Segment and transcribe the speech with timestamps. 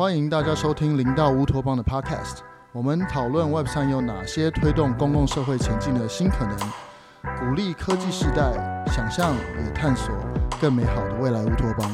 [0.00, 2.38] 欢迎大家收听零到乌托邦的 Podcast。
[2.72, 6.58] 我们讨论 Web 3有哪些推动公共社会前进的新可能，
[7.38, 8.50] 鼓励科技世代
[8.86, 10.08] 想象与探索
[10.58, 11.92] 更美好的未来乌托邦。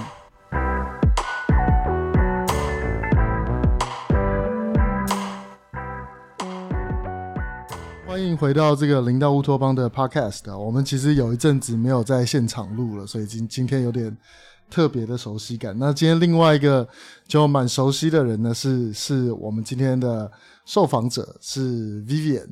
[8.07, 10.57] 欢迎回到这个零到乌托邦的 Podcast。
[10.57, 14.16] 我们其实有一阵子没有在现场录了，所以今今天有点。
[14.70, 15.76] 特别的熟悉感。
[15.79, 16.86] 那今天另外一个
[17.26, 20.30] 就蛮熟悉的人呢，是是我们今天的
[20.64, 22.48] 受访者，是 Vivian。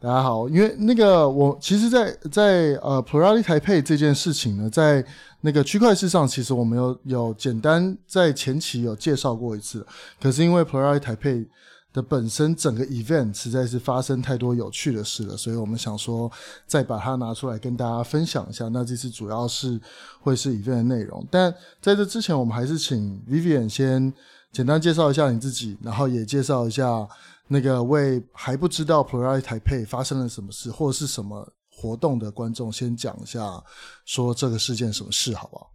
[0.00, 5.02] 大家好，因为那个我其实在，在呃 Plurality Taipei 这件事情呢，在
[5.40, 9.86] 那个区块市上，其实我们有有简单在前期有介绍过一次。
[10.20, 11.46] 可是因为 Plurality Taipei
[11.94, 16.30] 的本身整个 event 实在是发生太多有趣的事了，所以我们想说
[16.66, 18.68] 再把它拿出来跟大家分享一下。
[18.68, 19.80] 那这次主要是
[20.20, 24.12] 会是 event 的内容，但在这之前，我们还是请 Vivian 先
[24.50, 27.08] 简单介绍一下你自己，然后也介绍一下
[27.46, 33.62] 那个为还不知道 p l u r a l i t y 配发生了什么事或者是什么活动的观众，先讲一下
[34.04, 35.70] 说这个事件什么事，好不好？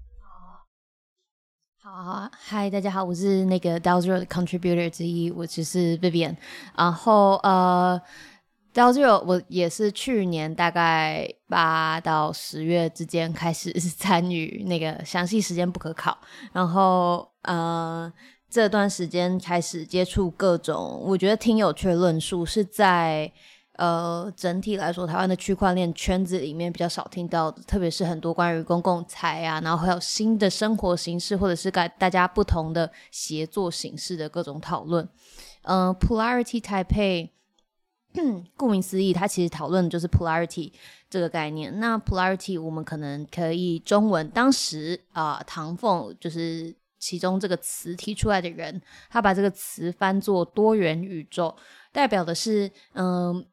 [1.92, 6.36] 好，嗨，大家好，我是那个 DAO Zero 的 contributor 之一，我只是 Vivian。
[6.78, 8.00] 然后呃
[8.76, 16.16] ，DAO Zero 我也是去年大概八到十月之间开始参与，那个详细时间不可考。
[16.54, 18.14] 然后呃，
[18.52, 23.34] 这段时间开始接触各种我觉得挺有趣的论述，是在。
[23.80, 35.08] 呃，整体来说，台湾的区块链圈子里面比较少听到的，特别是很多关于公共财啊，然后还有新的生活形式，或者是大大家不同的协作形式的各种讨论。
[35.62, 37.30] 嗯、呃、，Polarity Taipei，
[38.58, 40.74] 顾名思义，它其实讨论的就是 Polarity
[41.10, 41.80] 这个概念。
[41.80, 51.56] 那 Polarity 我们可能可以中文，当时啊、唐凤就是其中这个词提出来的人，他把这个词翻作多元宇宙，
[51.94, 53.46] 代表的是嗯。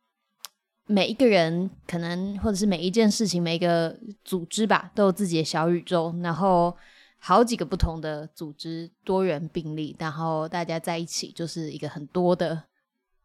[0.87, 6.77] 每一个人可能，或者是每一件事情，每一个组织吧，都有自己的小宇宙，然后
[7.19, 12.63] 好几个不同的组织多元并立，然后大家在一起就是一个很多的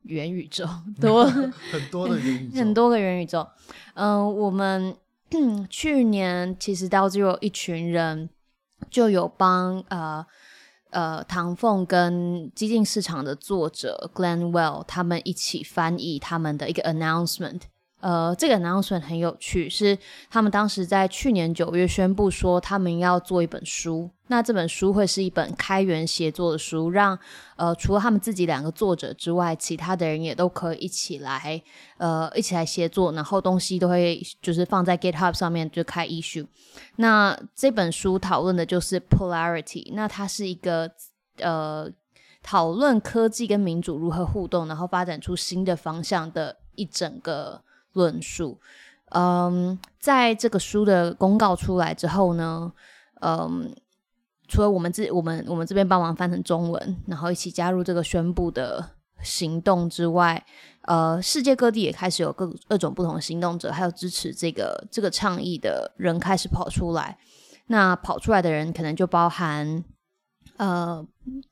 [0.04, 0.68] 元宇宙，
[1.00, 3.48] 多很多的元宇宙，很多个元宇宙。
[3.94, 4.96] 嗯、呃，我们
[5.70, 8.30] 去年其实到只有一群人
[8.90, 10.26] 就有帮呃。
[10.92, 17.62] 呃，唐凤跟激进市场的作者 Glenwell 他们一起翻译他们的一个 announcement。
[18.02, 19.98] 呃，这个 announcement 很有趣，是
[20.30, 24.10] 他们当时在去年九月宣布说他们要做一本书。
[24.28, 27.18] 那这本书会是一本开源协作的书，让
[27.58, 31.62] 呃除了他们自己两个作者之外，其他的人也都可以一起来
[31.98, 36.48] 呃一起来协作，然后东西都会就是放在 GitHub 上面就开 issue。
[36.96, 40.90] 那这本书讨论的就是 Polarity，那它是一个
[41.38, 41.88] 呃
[42.42, 47.62] 讨论科技跟民主如何互动，然后发展出新的方向的一整个。
[47.94, 48.60] 论述，
[49.10, 52.72] 嗯，在这个书的公告出来之后呢，
[53.22, 53.76] 嗯，
[54.48, 58.92] 除了我们这我们我们这边帮忙翻成中文，然后一起加入这个宣布的
[59.22, 60.44] 行动之外，
[60.84, 67.18] 呃，世界各地也开始有各各种不同的行动者，还有支持这个这个倡议的人开始跑出来。
[67.68, 69.84] 那跑出来的人可能就包含，
[70.58, 71.06] 呃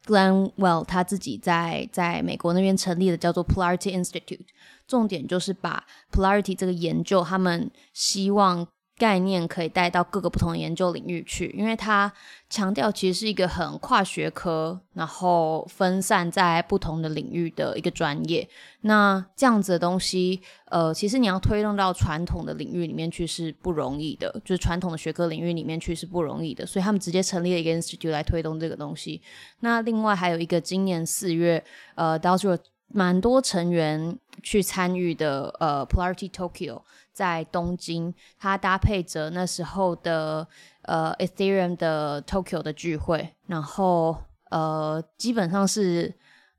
[0.06, 4.42] Glenwell，他自己在在美国那边成立的叫做 Plurality Institute。
[4.90, 8.68] 重点就是把 polarity 这个研究，他们希望
[8.98, 12.12] 概念可以带到各个不同的研究领域去，因为他
[12.50, 18.46] 强调其实是一个很跨学科，然后分散在不同的领域的一个专业。
[18.82, 29.22] 那这样子的东西，呃，其实你要推动到传统的领域里面去是不容易的，就是传统的学科领域里面去是不容易的，所以他们直接成立了一个 institute 来推动这个东西。
[29.60, 31.64] 那另外还有一个，今年四月，
[31.96, 32.58] 呃，到时候。
[32.92, 40.48] 蛮多成员去参与的，呃，Plarity Tokyo 在东京，它搭配着那时候的
[40.84, 44.18] 呃 Ethereum 的 Tokyo 的聚会，然后
[44.50, 46.14] 呃，基本上是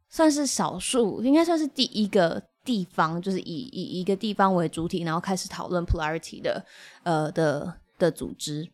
[0.08, 6.64] 算是少数，应该算是第一个地方，就是以以一个地方为主体，然后开始讨论 Polarity 的
[7.02, 8.70] 呃的的组织。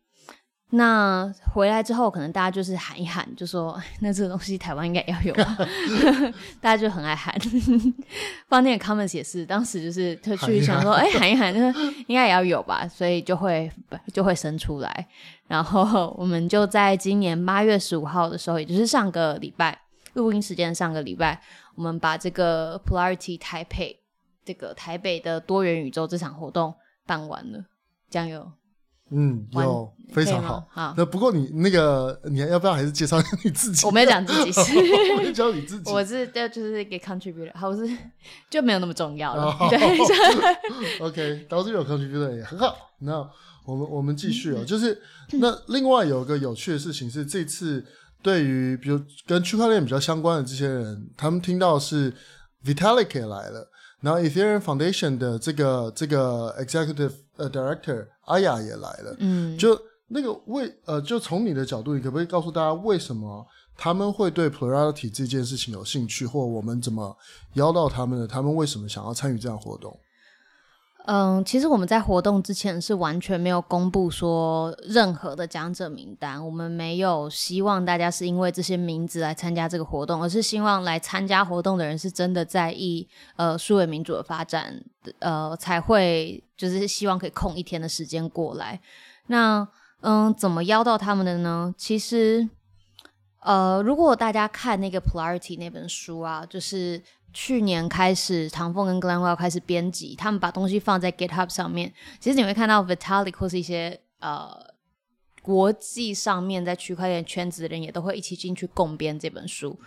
[0.70, 5.56] 那回来之后，可能大家就是喊一喊，就说 那这个东西台湾应该要有吧，
[6.60, 7.32] 大家就很爱喊。
[8.48, 11.72] 放那个 comments 也是，当时就是特去想说，哎，喊一喊，那
[12.08, 13.70] 应该也要有吧，所以就会
[14.12, 15.06] 就会生出来。
[15.46, 19.80] 然后我们就在今年八月十五号的时候，也就是上个礼拜
[20.14, 21.40] 录音时间，上个礼拜，
[21.76, 23.96] 我们把这个 Plurality Taipei
[24.44, 26.74] 这个台北的多元宇宙这场活动
[27.06, 27.64] 办完了，
[28.10, 28.50] 加油！
[29.10, 30.66] 嗯，有非常好。
[30.70, 33.84] 好，那不过你那个，你要不要还是介绍你自己？
[33.86, 34.76] 我没有讲自己是，
[35.12, 35.90] 我没有讲你自己。
[35.90, 37.88] 我是对，就是给 contributor，好，我是
[38.50, 39.44] 就没有那么重要了。
[39.44, 39.78] 哦、对，
[41.00, 42.74] OK，导致有 contributor 也很好。
[43.00, 43.18] 那
[43.64, 45.00] 我们我们继续哦，就是
[45.32, 47.84] 那另外有一个有趣的事情是，这次
[48.22, 52.12] 对于比如跟区块链比较相关的这些人，他们听到是
[52.64, 53.70] Vitalik 也来了。
[54.02, 59.16] 然后，Ethereum Foundation 的这个这个 Executive 呃 Director 阿雅也来了。
[59.18, 59.78] 嗯，就
[60.08, 63.46] 那个为呃，就从你的角度，你可不可以告诉大家为什么
[63.76, 67.16] 他们会对 Plurality 这件事情有兴趣，或我们怎么
[67.54, 68.26] 邀到他们的？
[68.26, 69.98] 他们为什么想要参与这样活动？
[71.06, 83.06] 嗯，其实我们在活动之前是完全没有公布说任何的讲者名单，我们没有希望大家是因为这些名字来参加这个活动，而是希望来参加活动的人是真的在意
[83.36, 84.82] 呃数位民主的发展，
[85.20, 88.80] 呃才会就是希望可以空一天的时间过来。
[89.28, 89.66] 那
[90.00, 91.72] 嗯，怎么邀到他们的呢？
[91.78, 92.48] 其实
[93.46, 97.02] 呃，如果大家看那个 Polarity 那本书啊，就是。
[97.38, 101.92] 去年开始，唐凤跟 Glenwell 开始编辑，他们把东西放在 GitHub 上面。
[102.18, 104.48] 其实你会看到 Vitalik 或是一些呃
[105.42, 109.78] 国际上面在区块链圈子的人也都会一起进去共编这本书。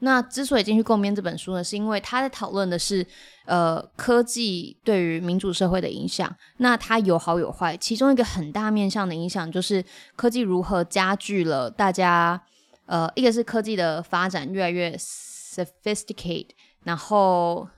[0.00, 3.06] 那之所以进去共编这本书呢，是因为他在讨论的是
[3.46, 6.36] 呃科技对于民主社会的影响。
[6.58, 9.82] 那它有好有坏，其中一个很大面向的影响就是
[10.14, 12.42] 科技如何加剧了大家
[12.88, 16.48] 呃一个是科技的发展越来越 sophisticated。
[16.84, 17.68] 然后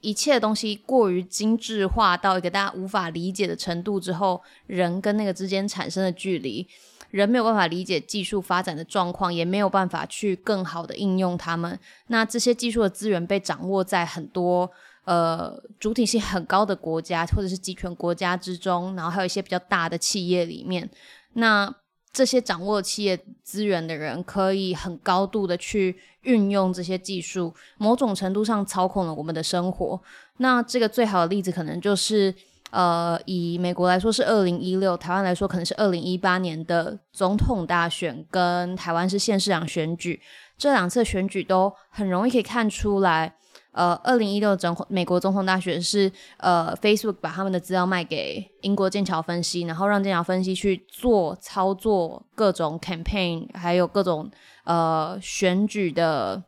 [0.00, 6.66] 一切的东西过于精致化到一个大家无法理解的程度之后，人跟那个之间产生的距离，
[7.10, 11.78] 人没有办法理解技术发展的状况，也没有办法去更好的应用它们。
[12.08, 14.68] 那这些技术的资源被掌握在很多
[15.04, 20.90] 呃主体性很高的国家或者是集权国家之中，然后还有一些比较大的企业里面，
[21.34, 21.72] 那。
[22.16, 30.00] 这些掌握企业资源的人，可以很高度的去运用这些技术，某种程度上操控了我们的生活。
[30.38, 32.34] 那这个最好的例子，可能就是
[32.70, 40.18] 呃，以美国来说是二零一六，台湾来说可能是二零一八年的总统大选，跟台湾是县市长选举，
[40.56, 43.36] 这两次选举都很容易可以看出来。
[43.76, 54.30] 呃，二零一六总美国总统大选是呃，Facebook 把他们的资料卖给英国剑桥分析，然后让剑桥分析去做操作各种 campaign，还有各种
[54.64, 56.42] 呃选举的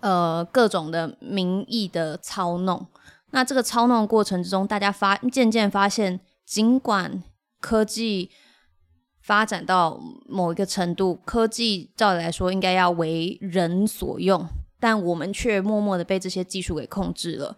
[0.00, 2.86] 呃各种的民意的操弄。
[3.32, 7.22] 那这个操弄的过程之中，大家发渐渐发现，尽管
[7.60, 8.30] 科技
[9.20, 14.48] 发展到某一个程度，科技照理来说应该要为人所用。
[14.80, 17.56] 但我们却默默的被这些技术给控制了，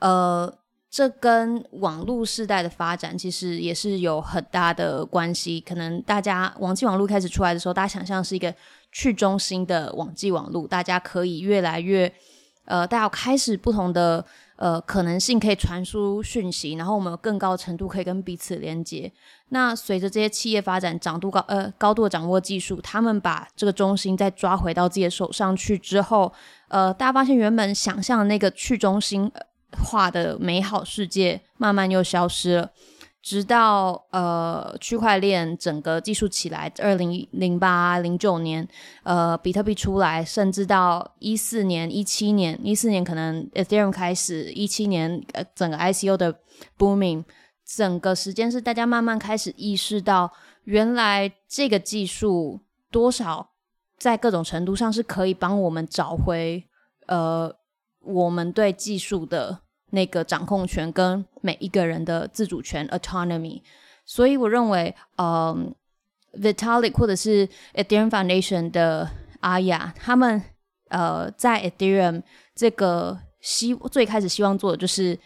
[0.00, 0.52] 呃，
[0.90, 5.60] 这跟网络时代的发展其实也是有很大的关系。
[5.60, 8.52] 可能大家网际网络开始出来的时候，大家想象是一个
[8.90, 12.12] 去中心的网际网络，大家可以越来越，
[12.64, 14.24] 呃，大家开始不同的。
[14.62, 19.12] 呃，可能性可以传输讯息，然后我们有更高程度可以跟彼此连接。
[19.48, 26.32] 那随着这些企业发展，掌度高呃高度掌握技术，他们把这个中心再抓回到自己的手上去之后，
[26.68, 29.28] 呃，大家发现原本想象的那个去中心
[29.82, 32.70] 化的美好世界，慢慢又消失了。
[33.22, 38.68] 直到呃区块链整个技术起来，二零零八零九年，
[39.04, 46.40] 呃比特币出来，甚至到一四年一七年，一四年可能 Ethereum 开始，一七年呃整个 ICO 的
[46.76, 47.24] booming，
[47.64, 50.32] 整个时间是大家慢慢开始意识到，
[50.64, 53.50] 原来这个技术多少
[53.96, 56.64] 在各种程度上是可以帮我们找回
[57.06, 57.54] 呃
[58.00, 59.61] 我们对技术的。
[59.94, 63.60] 那个掌控权跟每一个人的自主权 （autonomy），
[64.06, 65.74] 所以我认为，嗯
[66.40, 69.06] ，Vitalik 或者是 Ethereum Foundation 的
[69.40, 70.42] 阿雅，他们
[70.88, 72.22] 呃在 Ethereum
[72.54, 75.18] 这个希最开始希望做的就是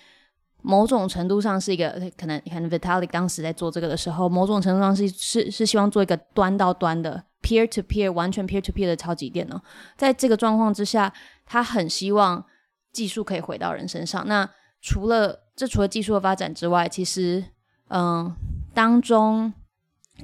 [0.62, 9.62] 某种程度上是一个可能，可能 Vitalik 当时在做这个的时候，某种程度上是是是希望做一个端到端的 peer to peer 完全 peer to peer 的超级电脑。
[9.96, 11.12] 在这个状况之下，
[11.44, 12.44] 他很希望。
[12.96, 14.26] 技术可以回到人身上。
[14.26, 14.48] 那
[14.80, 17.44] 除了这，除了技术的发展之外，其实，
[17.88, 18.34] 嗯，
[18.72, 19.52] 当中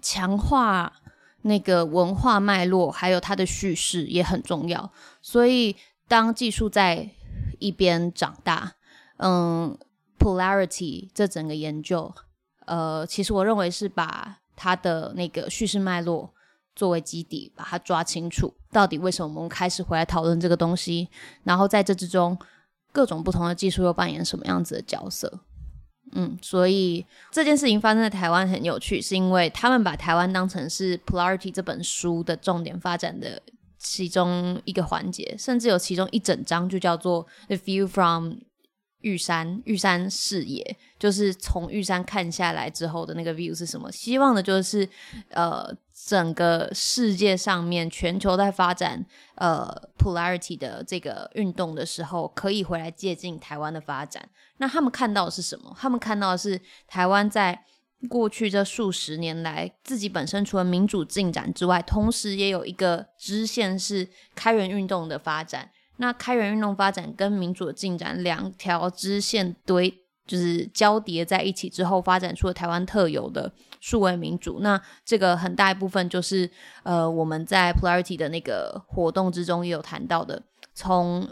[0.00, 0.95] 强化
[1.43, 4.91] 那个文化脉络，还有它的叙事也很重要。
[5.21, 5.76] 所以，
[6.09, 7.11] 当技术在
[7.59, 8.73] 一边长大，
[9.19, 9.76] 嗯
[10.19, 12.14] ，Polarity 这整个研究，
[12.64, 16.33] 呃，其实我认为是把它的那个叙事脉络
[16.75, 21.09] 作为基底，把它抓清楚，到底为什么我们开始回来讨论这个东西，
[21.45, 22.38] 然后在这之中。
[22.92, 25.40] 各种不同的技术又扮演什么样子的角色？
[26.12, 33.42] 嗯，所以这件事情发生在台湾很有趣，是因为他们把台湾当成是《Polarity》这本书的重点发展的
[33.78, 38.28] 其中一个环节，甚至有其中一整章就叫做《The View from》。
[39.04, 43.90] 玉山，玉山视野就是从玉山看下来之后的那个 view 是什么？
[43.90, 44.88] 希望的就是，
[45.30, 49.04] 呃，整个世界上面全球在发展
[49.37, 54.28] 呃 polarity 的这个运动的时候，可以回来借鉴台湾的发展。
[54.56, 55.75] 那他们看到的是什么？
[55.78, 57.64] 他们看到的是台湾在
[58.09, 65.71] 过去这数十年来，自己本身除了民主进展之外，同时也有一个支线是开源运动的发展。
[65.99, 70.01] 那开源运动发展跟民主的进展两条支线堆，
[70.32, 74.60] 就是交叠在一起之后，发展出了台湾特有的数位民主。
[74.60, 76.50] 那这个很大一部分就是
[76.84, 81.28] 呃我们在 Polarity 的那个活动之中也有谈到的，从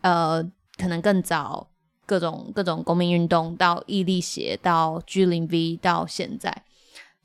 [0.00, 0.42] 呃
[0.78, 1.68] 可能更早
[2.06, 6.62] 各种各种公民运动到毅力协到 G 零 V 到现在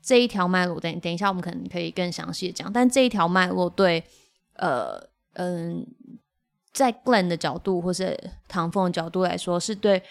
[0.02, 2.70] 这一条脉络，等等一下我们可能可以更详细的讲。
[2.70, 4.04] 但这一条脉络对
[4.56, 5.86] 呃嗯。
[6.74, 10.02] 在 Glenn 的角度，或是唐凤的角度来说，是对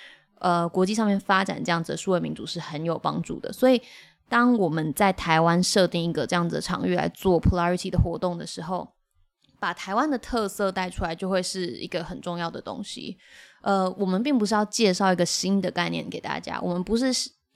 [0.43, 3.51] 呃国际上面发展这样子的数位民主是很有帮助的。
[3.51, 3.81] 所以，
[4.29, 8.93] 当我们在台湾设定一个这样子的场域来做 Polarity 的活动的时候，
[9.59, 13.17] 把台湾的特色带出来，就会是一个很重要的东西。
[13.61, 17.05] 呃，我们并不是要介绍一个新的概念给大家，我们不是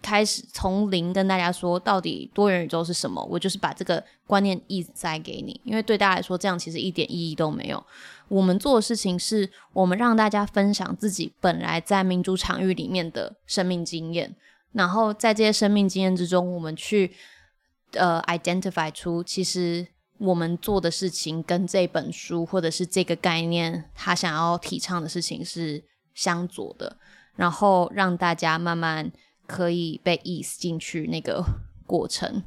[0.01, 7.83] 开始从零跟大家说到底多元宇宙是什么，我就是把这个观念一直塞给你，因为对大家来说，这样其实一点意义都没有。
[8.27, 14.35] 我们做的事情是，我们让大家分享自己本来在民主场域里面的生命经验，
[14.73, 17.11] 然后在这些生命经验之中，我们去
[17.93, 19.87] 呃 identify 出其实
[20.17, 26.97] 我们做的事情跟这本书或者是这个概念他想要提倡的事情是相左的，
[27.35, 29.11] 然后让大家慢慢
[29.47, 31.43] 可以被 ease 进去那个
[31.87, 32.43] 过程。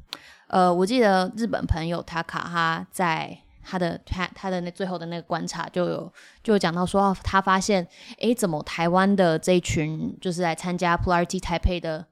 [0.47, 3.39] 呃，我记得日本朋友他卡哈在。
[3.63, 7.87] 他的他他的那最后的那个观察就有就讲到说，他发现，
[8.19, 12.07] 诶，怎么台湾的这一群就是来参加普拉提台配的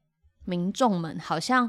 [0.44, 1.68] 民众们，好像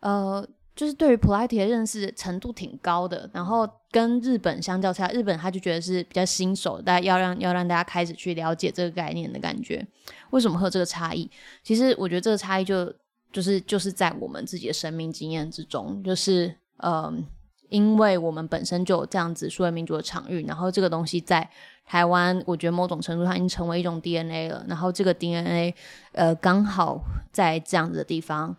[0.00, 0.44] 呃，
[0.78, 3.28] 就是对于普拉提的认识程度挺高的。
[3.34, 9.84] 然后跟日本相较起来，日本他就觉得是比较新手，大家要让要让大家开始去了解这个概念的感觉。
[10.30, 11.28] 为什么会有这个差异？
[11.64, 12.94] 其实我觉得这个差异就
[13.32, 16.54] 就是就是在我们自己的生命经验之中，就是
[16.84, 17.26] 嗯。
[17.70, 21.46] 因为我们本身就有这样子数位民族的场域，然后这个东西在
[21.84, 24.64] 台湾，我觉得某种程度上已经成为一种 DNA 了。
[24.66, 25.74] 然后这个 DNA，
[26.12, 26.98] 呃，刚好
[27.30, 28.56] 在这样子的地方，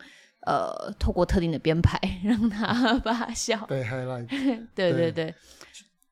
[0.50, 3.66] 呃，透过特定的编排 让它发酵。
[3.68, 4.28] 被 highlight。
[4.74, 5.34] 对对对。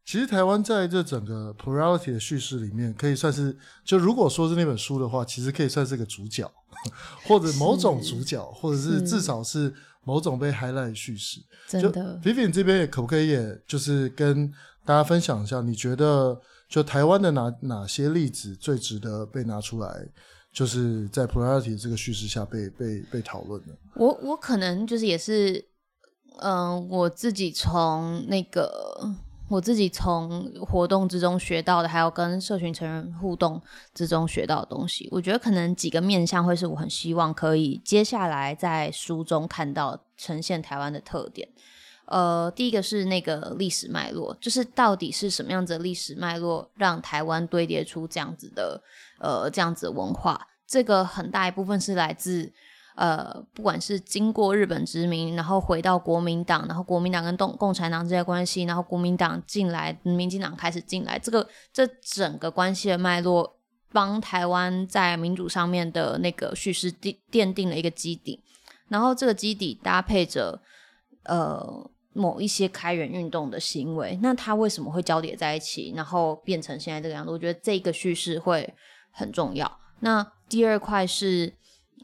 [0.05, 6.49] 其实台湾在这整个 plurality 的叙事里面，可以算是，就如果说是那本书的话，其实可以算是个主角，
[7.27, 9.73] 或者某种主角，或者是至少是。
[10.03, 12.17] 某种被 highlight 叙事，真的。
[12.23, 14.49] Vivian 这边也可不可以，也就是跟
[14.85, 16.39] 大家分享一下，你觉得
[16.69, 20.07] 就台湾的哪哪些例子最值得被拿出来，
[20.57, 23.77] 就是在 polarity 这个叙事下被被被讨论的？
[23.93, 25.63] 我我可能就是也是，
[26.39, 29.15] 嗯、我自己从那个。
[29.49, 33.61] 我自己从活动之中学到的，还有跟社群成员互动
[33.93, 41.47] 之中学到的东西，我觉得可能几个面向会是我很希望可以接下来在书中看到呈现台湾的特点。
[42.07, 48.81] 呃，第一个是那个历史脉络，就是到底是什么样子的历史脉络让台湾堆叠出这样子的
[49.19, 50.47] 呃这样子的文化？
[50.65, 52.51] 这个很大一部分是来自。
[52.99, 63.59] 呃，不管是经过日本殖民，然后回到国民党，然后国民党跟共共产党这些关系，然后国民党进来，民进党开始进来，这个这整个关系的脉络，
[63.91, 68.41] 帮台湾在民主上面的那个叙事奠奠定了一个基底，
[68.87, 70.59] 然后这个基底搭配着
[71.25, 71.87] 呃
[72.17, 77.31] 某一些开源运动的行为，那它为什么会交叠在一起，然后变成现在这个样子？
[77.31, 78.73] 我觉得这个叙事会
[79.11, 79.79] 很重要。
[79.99, 81.53] 那第二块是。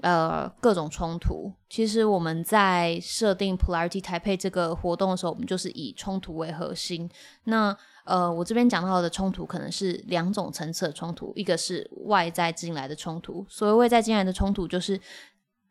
[0.01, 7.09] 呃，各种冲突，其实我们在设定 Polarity Taipei 这个活动的时候，我们就是以冲突为核心。
[7.45, 13.45] 那呃，我这边讲到的冲突可能是两种层次的冲突，一个是外在进来的冲突。
[13.47, 14.99] 所谓外在进来的冲突，就是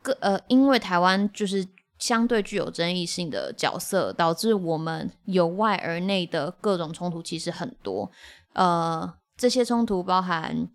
[0.00, 1.66] 各呃，因为台湾就是
[2.02, 8.10] 相对具有争议性的角色，导致我们由外而内的各种冲突其实很多。
[8.54, 10.68] 呃，这些冲突包含。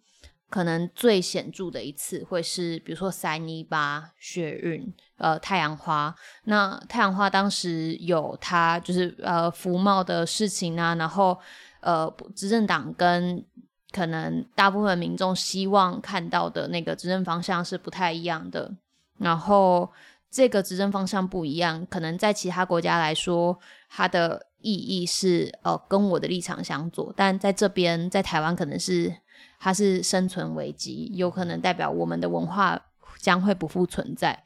[0.50, 6.16] 可能最显著的一次会是，比如说三一八学运，呃，太阳花。
[6.46, 11.38] 那太阳花当时有他就是呃服贸的事情啊，然后
[11.82, 13.44] 呃执政党跟
[13.92, 18.74] 可能大部分民众希望看到的那个执政方向是不太一样的。
[19.18, 19.92] 然后
[20.30, 23.58] 这个执政方向不一样，可能在其他国家来说，
[23.90, 29.16] 它的意义是呃跟我的立场相左，但在这边在台湾可能是
[29.60, 32.80] 它是生存危机，有可能代表我们的文化
[33.20, 34.44] 将会不复存在。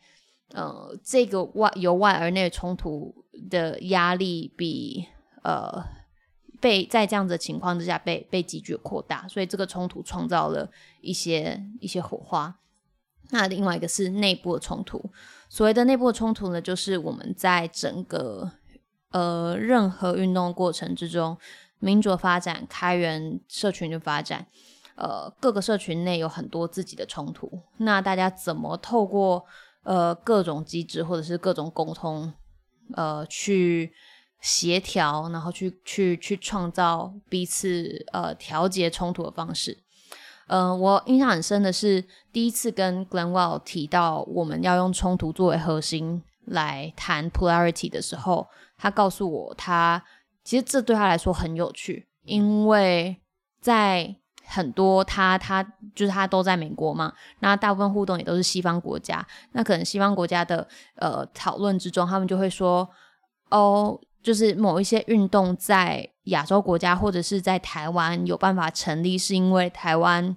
[0.54, 5.08] 呃，这个外由外而内冲突的压力比
[5.44, 5.84] 呃
[6.60, 10.70] 被在这样子的情况之下被被急剧扩大，所以这个冲突创造了
[11.02, 12.56] 一些一些火花。
[13.32, 15.12] 那另外一个是内部的冲突，
[15.50, 18.52] 所谓的内部的冲突呢，就是我们在整个
[19.12, 21.38] 呃任何运动过程之中，
[21.80, 24.46] 民主的发展、开源社群的发展，
[24.96, 29.46] 呃各个社群内有很多自己的冲突，那大家怎么透过
[29.84, 32.32] 呃，各种机制或者是各种沟通，
[32.94, 33.92] 呃，去
[34.40, 39.80] 协调，然后去去去创造彼此呃调节冲突的方式。
[40.48, 50.04] 呃，我印象很深的是第一次跟 Glenn Wall 提到我们要用冲突作为核心来谈 polarity 的时候，他告诉我，他
[50.44, 53.16] 其实这对他来说很有趣，因为
[53.62, 55.64] 在很多他他
[55.96, 62.90] 就是他都在美国嘛，那大部分互动也都是西方国家，那可能西方国家的呃讨论之中，他们就会说
[63.50, 70.36] 哦，就是某一些运动在亚洲国家或者是在台湾有办法成立，是因为台湾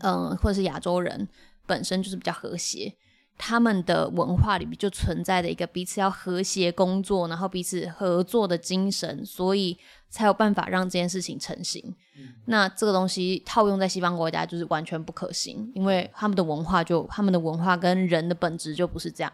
[0.00, 1.28] 嗯、呃、或者是亚洲人
[1.66, 2.94] 本身就是比较和谐，
[3.36, 9.78] 他们的文化里面就存在的一个彼此要和谐工作，然后彼此合作的精神，所以。
[10.08, 11.82] 才有办法让这件事情成型。
[12.16, 12.28] 嗯。
[12.46, 19.30] 那这个东西套用在西方国家就是完全不可行，因为他们的文化就他们的文化跟人的本质就不是这样。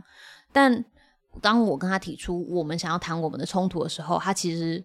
[0.50, 0.84] 但
[1.40, 4.82] 当我跟他提出我们想要谈我们的冲突的时候，他其实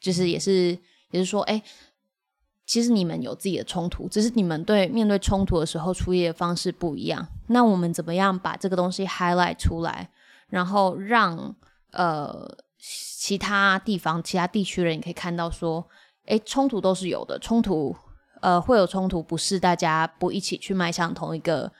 [0.00, 0.78] 就是也是
[1.10, 1.62] 也是说，哎，
[2.66, 7.26] 其实你们有自己的冲突，只是你们对面对冲突的时候处理的方式不一样。
[7.48, 10.10] 那我们怎么样把这个东西 highlight 出来，
[10.48, 11.54] 然后让
[11.92, 12.56] 呃。
[12.80, 15.84] 其他地方、其他地区人，也可以看到说，
[16.26, 17.36] 诶，冲突都是有的。
[17.40, 17.94] 冲突，
[18.40, 21.70] 呃，会有冲突，不是大家不一起去迈向同一个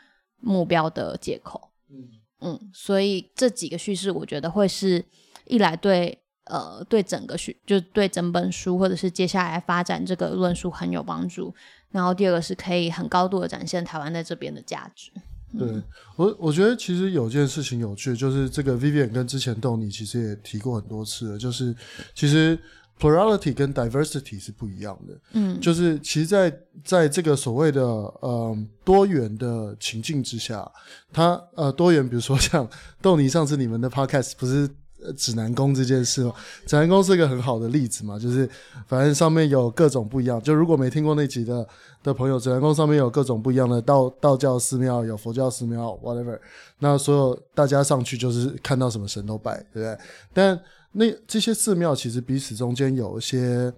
[0.40, 1.71] 目标的借口。
[1.88, 2.09] 嗯
[2.40, 5.03] 嗯，所以这几个叙事，我觉得会是
[5.47, 11.55] 一来对，呃，对整个学，就对整本书或者是接下来发展这个论述很有帮助。
[11.91, 15.11] 然后第二个是可以很高度的展现台湾在这边的价值。
[15.59, 15.83] 对
[16.17, 21.75] 我，我觉得其实有件事情有趣，就是这个 Vivian 跟之前豆你其实也提过很多次了，就是
[22.15, 22.59] 其实
[23.01, 25.19] plurality 跟 diversity 是不一样的。
[25.33, 30.71] 嗯，就是其实在在这个所谓的呃多元的情境之下，
[31.11, 32.69] 它呃多元，比如说像
[33.01, 34.69] 豆泥上次你们的 podcast 不是。
[35.17, 36.35] 指南宫这件事哦，
[36.67, 38.49] 指南宫是一个很好的例子嘛，就是
[38.87, 40.43] 反正上面有各种不一样。
[40.43, 41.67] 就如果没听过那集的
[42.03, 46.39] 的朋友，指南宫上面有各种不一样的道道教寺庙，有佛教寺庙，whatever。
[46.81, 49.99] 那所有大家上去就是看到什么神都拜，对不对？
[50.33, 50.61] 但
[50.93, 53.73] 那这些寺庙其实彼此中间有一些，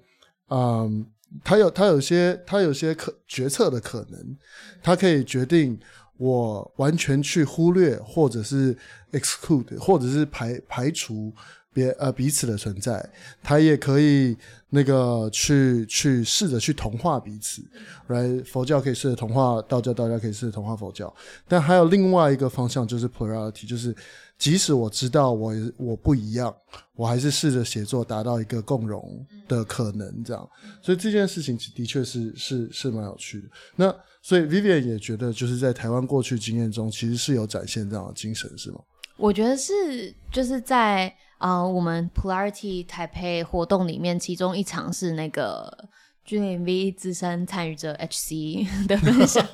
[0.48, 1.06] 嗯，
[1.44, 4.36] 它有它有些它有些可决策的可能，
[4.82, 5.78] 它可以决定。
[6.20, 8.76] 我完全去忽略，或者是
[9.10, 11.32] exclude，或者是排排除
[11.72, 13.10] 别呃彼此的存在，
[13.42, 14.36] 他也可以
[14.68, 17.62] 那个去去试着去同化彼此，
[18.08, 21.10] 来佛教可以试着同化道教，道教可以试着同化佛教，
[21.48, 23.96] 但还有另外一个方向就是 plurality，就是
[24.36, 26.54] 即使我知道我我不一样，
[26.96, 30.46] 我还是试着写作达到一个共荣的可能，这样，
[30.82, 33.48] 所以这件事情的确是是是蛮有趣的。
[33.74, 38.80] 那所以 Vivian 也觉得，就是在台湾过去经验中，其实是有展现这样的精神，是吗？
[39.16, 45.88] 我觉得是，就是在啊、我们 Polarity 台北活动里面，其中一场是那个
[46.26, 49.46] GMV 资深参与者 HC 的分享。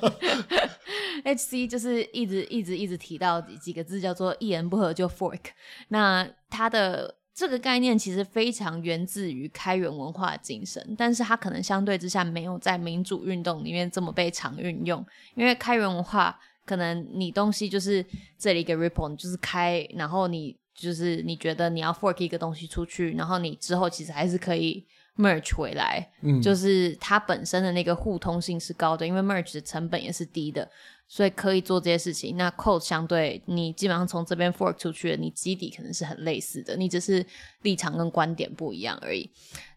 [1.23, 5.39] HC 就是一直一直一直提到几几个字，叫做一言不合就 Fork。
[5.87, 7.15] 那他的。
[7.37, 15.05] 这个概念其实非常源自于开源文化的精神，但是它可能相对之下没有在民主运动里面这么被常运用。
[15.35, 18.03] 因为开源文化，可能你东西就是
[18.39, 24.83] 这里一个 ripple，你就是开，然后你就是你觉得你要 fork 一个东西出去，然后你之后其实还是可以
[25.15, 30.67] merge 回来，嗯，就是它本身的那个互通性是高的，因为 merge 的成本也是低的。
[31.09, 32.35] 所以可以做这些事情。
[32.35, 37.25] 那 code 相对你基本上从这边 fork 出去的，你基底可能是很类似的，你只是
[37.61, 39.29] 立场跟观点不一样而已。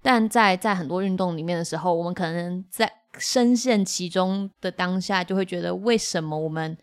[0.03, 6.77] 但在在很多运动里面的时候，我们可能在深陷其中的当下，就会觉得为什么我们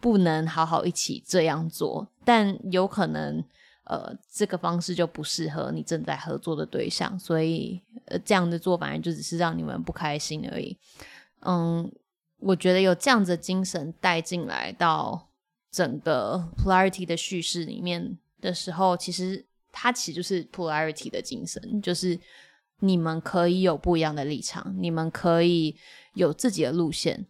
[0.00, 2.08] 不能好好一起这样做？
[2.24, 3.44] 但有可能，
[3.84, 10.78] 呃，这个方式就不适合你正在合作的对象，所以呃，这样的做反而就只是让你们不开心而已。
[11.40, 11.92] 嗯。
[12.44, 15.30] 我觉得有这样子的精神带进来到
[15.70, 22.18] 整个 polarity 的叙事里面的时候，其实它其实就是 polarity 的精神，就是
[22.80, 25.76] 你们可以有不一样的立场，你们可以
[26.12, 27.26] 有自己的路线，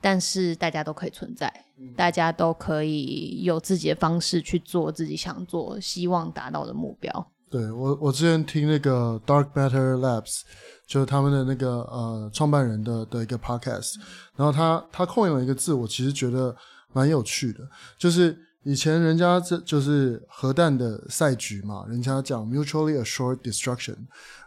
[0.00, 7.32] 但是大家都可以存在，嗯、大家都可以有自己的方式去做自己想做、希望达到的目标。
[7.50, 10.42] 对，我，我之前听那个 Dark Matter Labs，
[10.86, 13.96] 就是他们的那个呃创办人的的一个 podcast，
[14.36, 16.54] 然后他他空有一个字，我其实觉得
[16.92, 23.96] 蛮有趣的，就是以前人家这就是核弹的赛局嘛，人家讲 mutually assured destruction，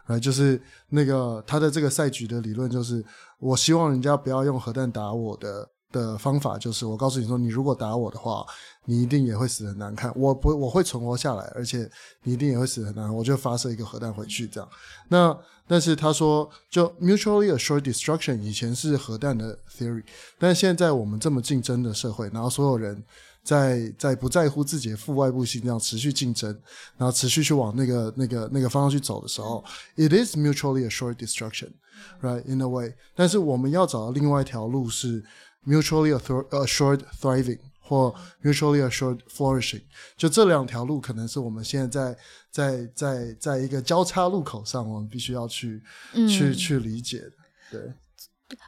[0.06, 3.04] 来就是那个他的这个赛局的理论就是，
[3.38, 5.68] 我希望人家不要用核弹打我的。
[5.94, 8.44] 的方法就是，我告诉你说，你如果打我的话，
[8.84, 10.12] 你一定也会死得很难看。
[10.16, 11.88] 我不，我会存活下来，而且
[12.24, 13.14] 你一定也会死得很难看。
[13.14, 14.68] 我就发射一个核弹回去，这样。
[15.08, 20.02] 那但是他说，就 mutually assured destruction 以前是核弹的 theory，
[20.36, 23.00] 但现在我们这么竞争的社会，然后所有人
[23.44, 26.50] 在在不在乎自己的负外部性，这样持续竞争，
[26.96, 29.64] 然后持续去往那个那个那个方向去走的时候
[29.96, 32.92] ，it is mutually assured destruction，right in a way。
[33.14, 35.24] 但是我们要找到另外一条路是。
[35.66, 36.12] Mutually
[36.50, 39.80] assured thriving 或 mutually assured flourishing，
[40.14, 42.16] 就这两条路可能是我们现在在
[42.50, 47.32] 在在在一个交叉路口上，我们必须要去、嗯、去去理解的。
[47.70, 47.80] 对，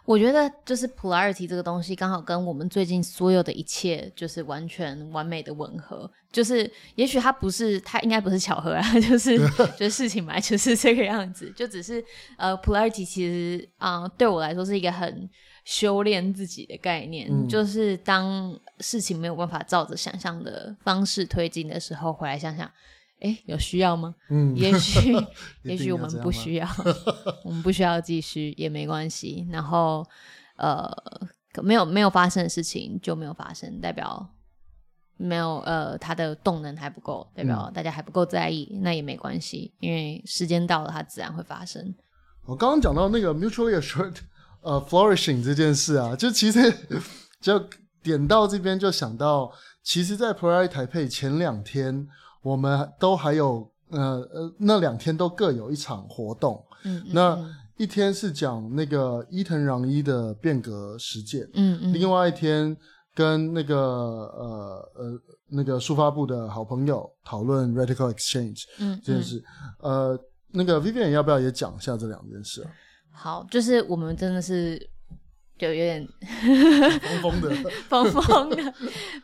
[0.06, 6.10] 我觉得就是 polarity 这个东西刚好跟我们最近所有的一切就是完全完美的吻合。
[6.32, 9.38] 就是也许它不是，它应该不是巧合啊， 就是
[9.78, 11.52] 就是事情嘛，就是这个样子。
[11.54, 12.02] 就只是
[12.38, 15.28] 呃 polarity 其实啊、呃，对我来说是一个很。
[15.66, 22.70] 修炼自己的概念，嗯、就是当事情没有办法照着想象的方式推进的时候，回来想想，
[23.18, 24.14] 哎，有需要吗？
[24.30, 25.12] 嗯，也许，
[25.64, 26.68] 也许我们不需要，
[27.44, 29.44] 我们不需要继续也没关系。
[29.50, 30.06] 然后，
[30.54, 30.88] 呃，
[31.64, 34.24] 没有没有发生的事情就没有发生，代表
[35.16, 41.92] 没有呃，它的动能还不够，代表大家还不够在意，嗯、那也没关系，因为时间到了，它自然会发生。
[42.44, 44.18] 我刚刚讲到那个 mutually assured。
[44.66, 46.60] 呃，flourishing 这件事啊，就其实
[47.40, 47.56] 就
[48.02, 49.48] 点到这边就想到，
[49.84, 52.04] 其实，在 Polarity 台配前两天，
[52.42, 56.60] 我们都还有呃呃，那两天都各有一场活动。
[56.82, 62.76] 嗯，嗯，那一天是讲那个伊藤穰一的变革实践，嗯嗯，另外一天
[63.14, 69.40] 跟那个呃呃那个书发部的好朋友讨论 radical exchange，嗯，嗯，这件事。
[69.78, 70.18] 呃，
[70.50, 72.70] 那个 Vivian 要不要也讲一下这两件事啊？
[73.16, 74.78] 好，就是我们真的是
[75.58, 76.06] 就有点
[77.00, 78.74] 疯疯的， 疯疯的，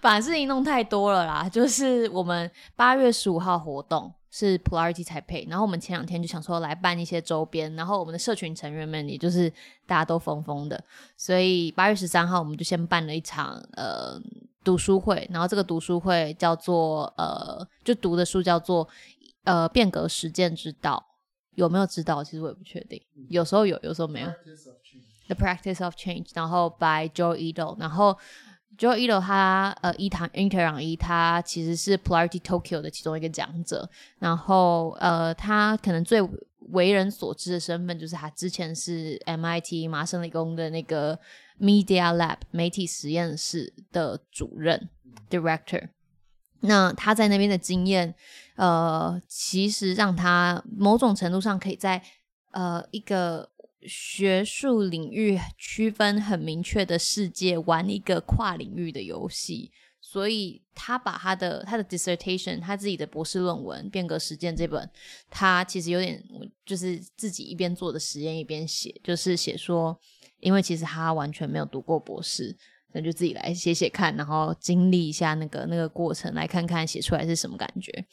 [0.01, 1.47] 把事情弄太多了啦。
[1.49, 9.51] 就是我们八月十五号活动是 Polarity 台北，然后我们前两天就想说来办一些周边，然后我们的社群成员们也就是
[9.87, 10.83] 大家都疯疯的，
[11.17, 14.19] 所以八月十三号我们就先办了一场呃
[14.65, 18.89] 读书会，然后这个读书会叫做呃就读的书叫做
[19.45, 21.05] 呃变革实践之道。
[21.55, 22.23] 有没有知道？
[22.25, 23.01] 其实我也不确定。
[23.29, 24.29] 有时候有，有时候没有。
[25.27, 28.19] The Practice of Change，然后 by Joe Ito，然后
[28.77, 33.89] Joe Ito 他呃伊藤伊藤穰一，他其实是 Polarity Tokyo 的其中一个讲者。
[34.19, 36.21] 然后呃，他可能最
[36.71, 41.19] 为人所知的身份就是他之前是 MIT 麻省理工的那个
[41.61, 44.89] Media Lab 媒体实验室的主任
[45.31, 45.89] Director。
[46.61, 48.15] 那他在那边的经验，
[48.57, 52.03] 呃，其实让他某种程度上可以在
[52.53, 53.51] 呃一个
[53.87, 64.89] 学术领域区分很明确的世界玩一个跨领域的游戏，所以他把他的他的 dissertation，他自己的博士论文《变革实践》这本，
[65.31, 66.23] 他其实有点
[66.65, 69.99] 就是自己一边做的实验一边写，就是写说，
[70.41, 72.57] 因为其实他完全没有读过博士。
[72.93, 78.05] 那就自己来写写看，然后经历一下那个那个过程，来看看写出来是什么感觉。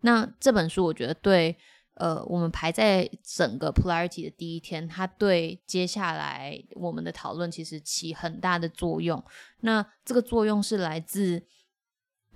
[0.00, 1.56] 那这本书我觉得对，
[1.94, 9.22] 呃，我们排在整个 Polarity 的第一天，它对接下来我们的讨论其实起很大的作用。
[9.60, 11.42] 那这个作用是来自，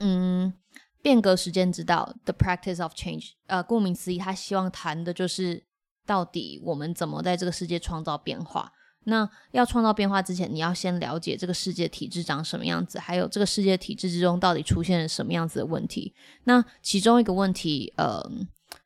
[0.01, 0.53] 嗯，
[1.01, 3.33] 变革时间之道 The Practice of Change。
[3.47, 5.65] 呃，顾名思义，他希望谈的就是
[6.05, 8.73] 到底我们怎么在这个世界创造变化。
[9.05, 16.15] 那要创造变化之前，你要先了解这个世界体制长什么样子，还有这个世界体制之中到底出现了什么样子的问题。
[16.45, 18.23] 那其中一个问题，呃，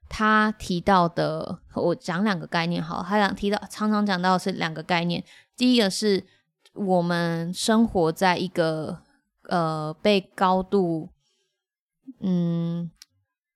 [0.09, 5.23] 他提到的，我讲两个概念好，他想提到常常讲到是两个概念。
[5.55, 6.25] 第一个是
[6.73, 9.03] 我们生活在一个
[9.43, 11.11] 呃被高度，
[12.21, 12.91] 嗯，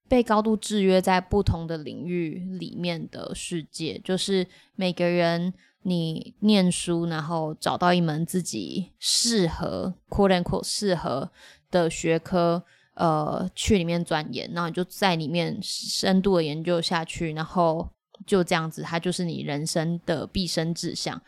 [0.09, 5.55] 被高度制约在不同的领域里面的世界，就是每个人。
[5.82, 11.30] 你念书，然后找到一门自己适合 quote unquote 适合
[11.70, 12.62] 的学科，
[12.94, 17.88] 呃，去里面钻研，然后你就在里面深度的研究下去，然后
[18.26, 21.20] 就这样子，它就是你人生的毕生志向。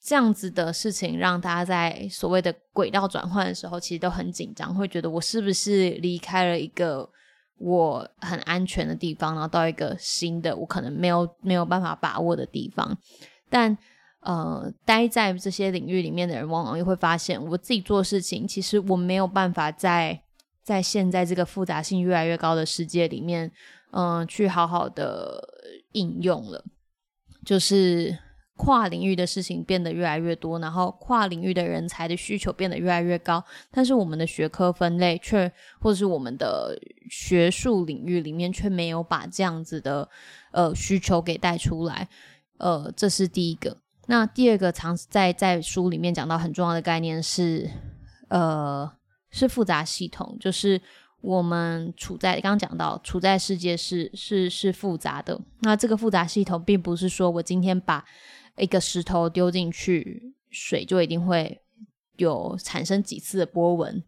[0.00, 7.10] 这样子的事情，让大家在所谓的轨道转换的时候，其实都很紧张，会觉得我是不是离开了一个
[7.58, 12.96] 我很安全的地方，然后到一个新的我可能没有没有办法把握的地方。
[13.50, 13.76] 但
[14.26, 20.20] 呃，待在这些领域里面的人，往往又会发现，我自己做事情，其实我没有办法在
[20.62, 23.50] 在现在这个复杂性越来越高的世界里面，
[23.92, 25.42] 嗯、去好好的
[25.92, 26.64] 应用了，
[27.44, 28.18] 就是。
[28.58, 36.74] 跨领域的事情变得越来越多，然后跨领域的人才的需求变得越来越高，但是我们的学科分类却，或是我们的
[37.10, 40.08] 学术领域里面却没有把这样子的
[40.52, 42.08] 呃需求给带出来，
[42.56, 43.76] 呃，这是第一个。
[44.06, 47.70] 那第二个，常在在书里面讲到很重要的概念是，
[48.28, 48.90] 呃，
[49.30, 50.80] 是复杂系统，就是。
[51.22, 55.40] 我们处在刚刚讲到，处在世界是是是复杂的。
[55.60, 58.04] 那这个复杂系统，并不是说我今天把
[58.56, 61.60] 一个石头丢进去，水就一定会
[62.16, 64.04] 有产生几次的波纹。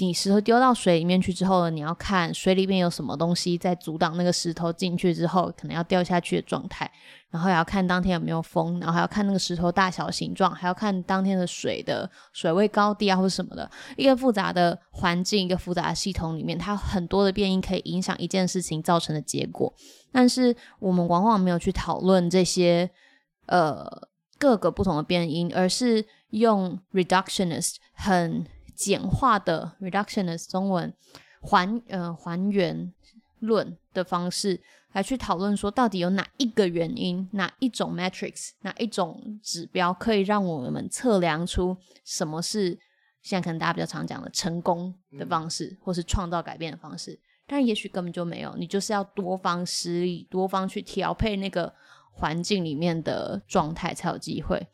[0.00, 6.90] 你石头丢到水里面去之后呢，你要看水里面有什么东西在阻挡那个石头进去之后可能要掉下去的状态，
[7.30, 13.70] 然后还要看当天有没有风，然后还要看那个石头大小形状，还要看当天的水的水位高低啊或者什么的。
[13.96, 19.72] 一个复杂的环境，一个复杂的系统里面，它很多的变因可以影响一件事情造成的结果，
[20.10, 22.90] 但是我们往往没有去讨论这些
[23.46, 23.86] 呃
[24.38, 28.46] 各个不同的变因，而是用 reductionist 很。
[28.80, 30.90] 简化的 reductionist 中文
[31.42, 32.90] 还呃还原
[33.40, 34.58] 论的方式
[34.92, 42.78] 来去讨论说，到底有哪一个原因，哪一种 matrix，哪一种指标可以让我们测量出什么是
[43.20, 47.20] 现在可能大家比较常讲的成功的方式，或是创造改变的方式？
[47.46, 51.74] 但也许根本就没有，你就是要多方施力，多方去调配那个
[52.12, 54.66] 环境里面的状态才有机会。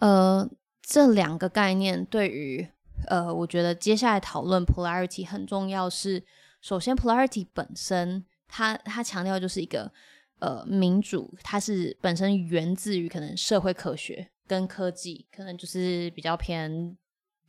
[0.00, 0.46] 呃，
[0.82, 2.68] 这两个概念对于
[3.08, 6.24] 呃，我觉得接下来讨论 polarity 很重要是，
[6.60, 9.90] 首先 polarity 本身，它它强调就是一个
[10.38, 16.96] 呃民主，它是本身源自于可能社会科学跟科技，可能就是比较偏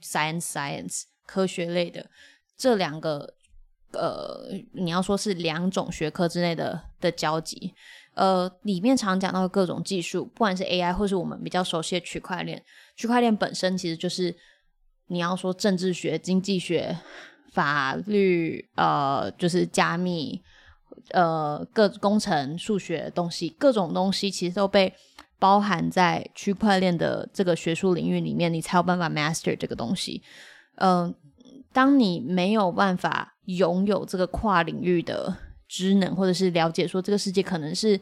[0.02, 2.10] science science 科学类的
[2.58, 3.36] 这两个
[3.94, 7.74] 呃，你要说是两种学科之内的的交集，
[8.14, 12.64] 呃，里面常讲到各种技术，不管是 AI 或是我们比较熟悉的区块链，
[12.96, 14.36] 区块链本身其实就是。
[15.08, 16.98] 你要说政治学、经济学、
[17.52, 20.42] 法律，呃，就是加密，
[21.12, 24.94] 呃，各工程、数学东西，各种东西其实都被
[25.38, 30.22] 包含在区块链的这个学术领域里面，你才有办法 master 这个东西。
[30.78, 31.14] 嗯、
[31.72, 35.38] 当你没有办法拥有这个跨领域的
[35.68, 38.00] 知能，或者是了解说这个世界可能是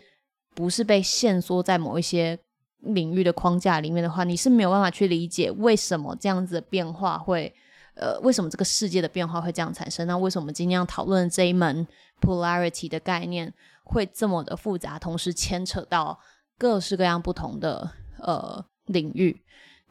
[0.55, 2.39] 不是被限缩在某一些。
[2.83, 7.53] 领域的框架里面的话，你是没有办法去理解为什么这样子的变化会，
[7.95, 10.05] 呃，为什么这个世界的变化会这样产生？
[10.05, 11.87] 那为什么今天要讨论这一门
[12.19, 13.53] polarity 的概念
[13.85, 16.19] 会这么的复杂，同时牵扯到
[16.57, 19.41] 各式各样不同的呃领域？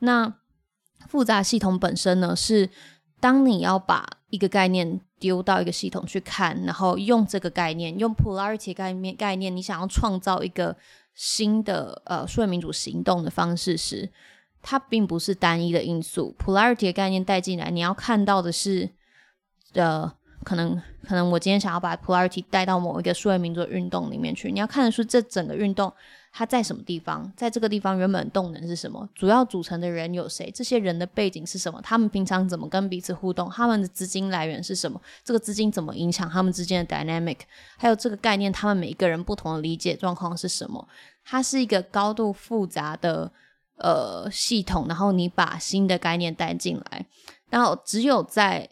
[0.01, 0.35] 那
[1.09, 2.69] 复杂系统本身呢，是
[3.21, 10.77] 当你要把一个概念丢到一个系统去看，然后用这个概念，用 polarity 概念概念，你想要创造一个。
[11.15, 14.11] 新的呃，数位民主行动的方式是，
[14.63, 16.35] 它并不是单一的因素。
[16.39, 18.91] Polarity 的概念带进来，你要看到的是，
[19.75, 20.13] 呃，
[20.45, 25.93] 可能可能我今天想要把 Polarity 带到某一个数位民主运动里面去，你要看的出这整个运动。
[26.35, 27.31] 它在什么地方？
[27.37, 29.07] 在这个地方原本动能是什么？
[29.15, 30.51] 主要组成的人有谁？
[30.51, 31.79] 这些人的背景是什么？
[31.83, 33.51] 他们平常怎么跟彼此互动？
[33.51, 34.99] 他们的资金来源是什么？
[35.23, 37.37] 这个资金怎么影响他们之间的 dynamic？
[37.77, 40.89] 还有这个概念，他们每一个人不同的理解状况是什么？
[41.23, 43.31] 它是一个高度复杂的
[43.77, 47.05] 呃系统，然后你把新的概念带进来，
[47.51, 48.71] 然后只有在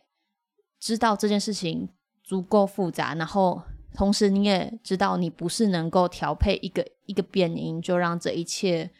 [0.80, 1.90] 知道这件事情
[2.24, 3.60] 足够复杂，然后。
[3.94, 8.90] 同时，你也知道，你不是能够调配一个一个变音，就让这一切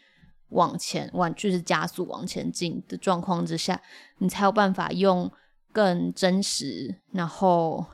[0.49, 3.81] 往前往，就是加速往前进的状况之下，
[4.19, 5.31] 你才有办法用
[5.71, 7.85] 更真实，然后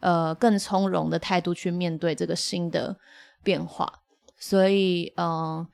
[0.00, 2.96] 呃更从容的态度去面对这个新的
[3.42, 4.00] 变化。
[4.38, 5.66] 所以，嗯、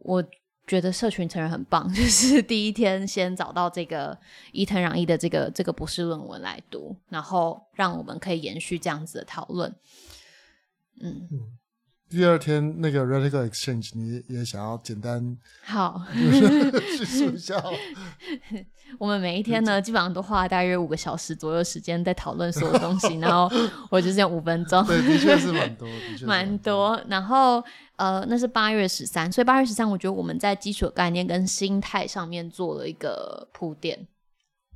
[0.00, 0.24] 我。
[0.68, 4.14] 觉得社群成人很棒，就是第一天先找到这个
[4.52, 9.74] 伊藤穰一的这个这个博士论文来读，然后让我们可以延续这样子的讨论。
[11.00, 11.40] 嗯，嗯，
[12.08, 17.62] 第二天那个 Radical Exchange，你也想要简单好叙述一下？
[18.98, 23.50] 我们每一天呢，基本上都花大约五个小时左右时间在讨论所有东西，然后
[23.90, 24.82] 我就是用五分钟。
[24.86, 26.98] 对，的确是蛮多，的确蛮多。
[27.08, 27.62] 然后
[27.96, 34.08] 呃，那是八月十三，所以八月十三，我觉得我们在基础概念跟心态上面做了一个铺垫。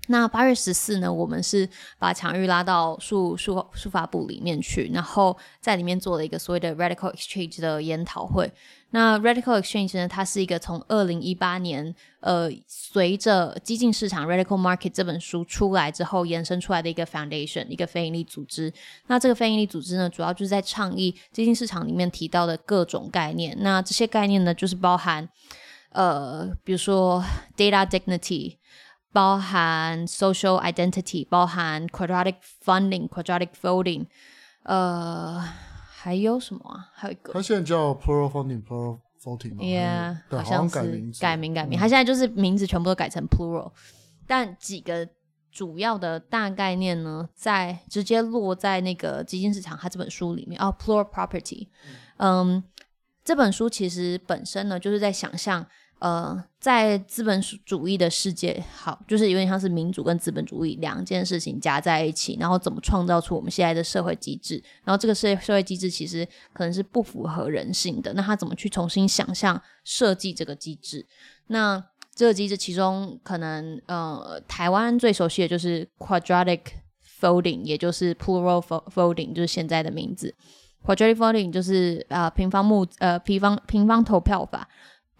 [0.08, 8.52] 那八月十四呢，我们是把强玉拉到数数数发部里面去，然后在里面做了一个所谓的 Radical Exchange 的研讨会。
[8.90, 18.72] 那 Radical Exchange 呢，它是一个从二零一八年，呃，随着激进市场 Radical Market 这本书出来之后，延伸出来的一个 Foundation，一个非营利组织。
[19.06, 23.56] 那这个非营利组织呢，主要就是在倡议激进市场里面提到的各种概念。
[23.60, 25.26] 那这些概念呢，就是包含，
[25.92, 27.24] 呃，比如说
[27.56, 28.56] Data Dignity。
[29.12, 34.06] 包含 social identity，包含 quadratic funding、quadratic voting，
[34.62, 35.38] 呃，
[35.94, 36.88] 还有什么啊？
[36.94, 39.58] 还有一个，它现在叫 plural funding、plural voting
[40.30, 41.78] 对，好像改名改名改名。
[41.78, 43.70] 它、嗯、现在就是名字全部都改成 plural，
[44.26, 45.06] 但几个
[45.50, 51.68] 主要的大概念呢，在直接落在那个基金市场它这本书里面哦，plural property，
[52.16, 52.64] 嗯，嗯，
[53.22, 55.66] 这本书其实本身呢，就是在想象。
[56.02, 64.60] 呃，在资本主义的世界，好，就是有点像是民主跟资本主义两件事情加在一起，然后怎么创造出我们现在的社会机制？
[64.82, 71.06] 然后这个社社会机制其实可能是不符合人性的，那他怎么去重新想象设计这个机制？
[71.46, 71.80] 那
[72.12, 76.62] 这个机制其中可能呃，台湾最熟悉的就是 quadratic
[77.20, 80.34] voting，也就是 plural voting，就是现在的名字。
[80.84, 84.68] quadratic voting 就是、呃、平方目呃平方平方投票法。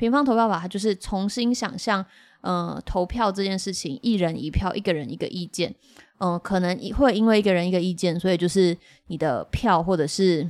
[0.02, 2.04] 平方投票法，它就是重新想象，
[2.40, 5.72] 呃，投票这件事情，一人一票，一个人一个意见，
[6.18, 10.48] 嗯、呃，可能会因为一个人一个意见，所以就是你的票，或者是，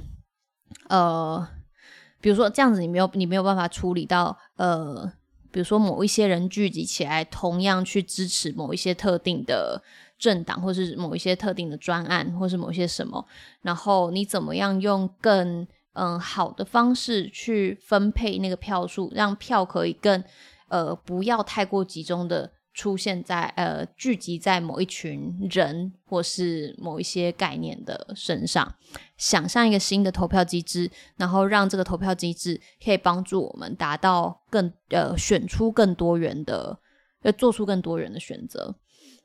[0.89, 1.47] 呃，
[2.23, 5.13] 比如说这样子，你没有你没有办法处理到，呃，
[5.51, 9.83] 比如说某一些人聚集起来，同样去支持某一些特定的
[10.19, 13.27] 政党，或是某一些特定的专案，或是某一些什么，
[13.61, 20.25] 然后你怎么样用更嗯，好的方式去分配那个票数，让票可以更
[20.69, 28.75] 呃不要太过集中的出现在呃聚集在某一群人或是某一些概念的身上。
[29.19, 36.79] 想象一个新的投票机制，然后让这个投票机制可以帮助我们达到更呃选出更多元的，
[37.21, 38.75] 呃做出更多元的选择。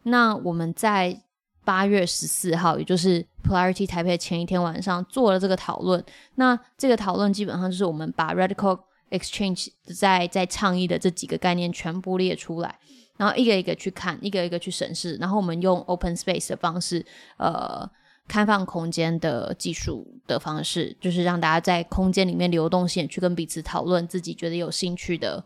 [0.04, 1.24] 那我们在。
[1.68, 6.02] 八月十四号，也就是 Polarity 台北前一天晚上做了这个讨论。
[6.36, 12.80] 那这个讨论基本上就是我们把 Radical Exchange 在在倡议的这几个概念全部列出来，
[13.18, 15.18] 然后一个一个去看，一个一个去审视。
[15.18, 17.86] 然后我们用 Open Space 的方式，呃，
[18.30, 25.44] 开放空间的技术的方式，就是让大家在空间里面流动性去跟彼此讨论自己觉得有兴趣的，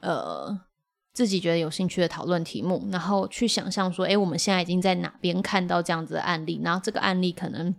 [0.00, 0.58] 呃。
[1.20, 6.58] 自己觉得有兴趣的讨论题目，然后去想象说，诶，我们现在已经在哪边看到这样子的案例？
[6.64, 7.76] 然后这个案例可能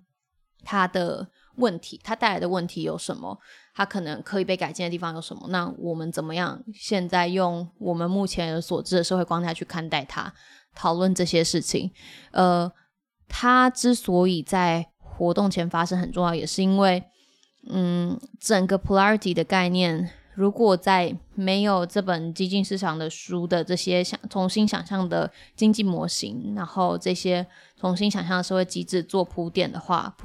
[0.64, 3.40] 它的问题，它带来的问题有什么？
[3.74, 5.48] 它可能可以被改进的地方有什么？
[5.50, 10.32] 那我们怎么样现在用我们目前所知的社会光态去看待它？
[10.76, 11.90] 讨论这些事情。
[12.30, 12.72] 呃，
[13.28, 17.04] 它之所以在活动前发生很重要，也是因为，
[17.68, 20.12] 嗯，整个 polarity 的概念。
[20.34, 27.46] 如果在没有这本激进市场的书的这些想重新想象的经济模型，然后这些
[27.78, 30.16] 重新想象的社会机制做铺垫的话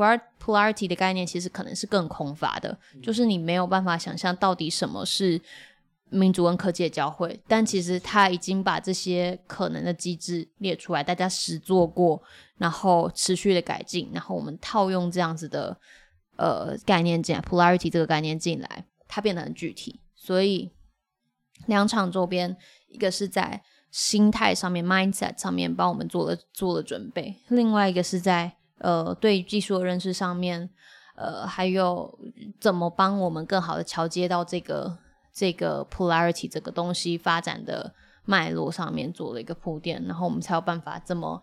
[0.41, 5.41] ，polarity 的概念其实可能是更空乏的，就是你没有办法想象到底什么是
[6.09, 7.41] 民主跟科技的交汇。
[7.49, 12.23] 但其实他已经把这些可能的机制列出来，大家实做过，
[12.59, 15.77] 然后持续的改进，然后我们套用这样子的
[16.37, 18.85] 呃概念进来，polarity 这个概念进来。
[19.09, 20.73] 它变得很具体，所以
[21.67, 22.57] 两场周边，
[22.89, 30.69] 一个是在心态上面 （mindset） 上面帮我们做了做了准备，另外一个是在呃对技术的认识上面，
[31.15, 32.19] 呃还有
[32.61, 34.99] 怎么帮我们更好的桥接到这个
[35.33, 41.43] 这个 polarity 这个东西发展的脉络上面做了一个铺垫，然后我们才有办法这么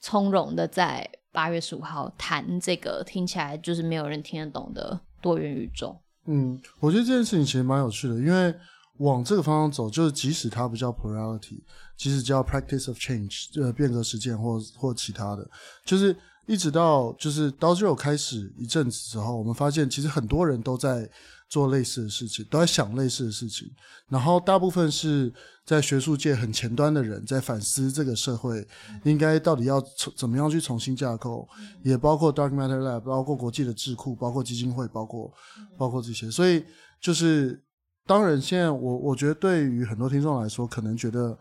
[0.00, 6.00] 从容的在八月十五号谈这个听起来就是没有人听得懂的多元宇宙。
[6.30, 8.54] 嗯，我觉得这件事情其实蛮有趣的，因为
[8.98, 11.58] 往这个方向走，就是即使它不叫 priority，
[11.96, 15.48] 即使叫 practice of change，呃，变革实践或或其他的，
[15.86, 16.14] 就是
[16.46, 21.08] 一直到就是到最后开始一阵子之后，我们发现其实很多人都在
[21.48, 23.68] 做类似的事情，都在想类似的事情。
[24.08, 25.32] 然后大部分是
[25.64, 28.66] 在学术界很前端的人在反思这个社会
[29.04, 29.82] 应该到底要
[30.16, 31.48] 怎么样去重新架构，
[31.82, 35.32] 也包括 Dark Matter Lab，包括国际的智库，包括基金会，包括
[35.76, 36.30] 包括这些。
[36.30, 36.64] 所以
[37.00, 37.62] 就是
[38.06, 41.38] 当然，现在我我觉得对于很多听众来说，可能觉得。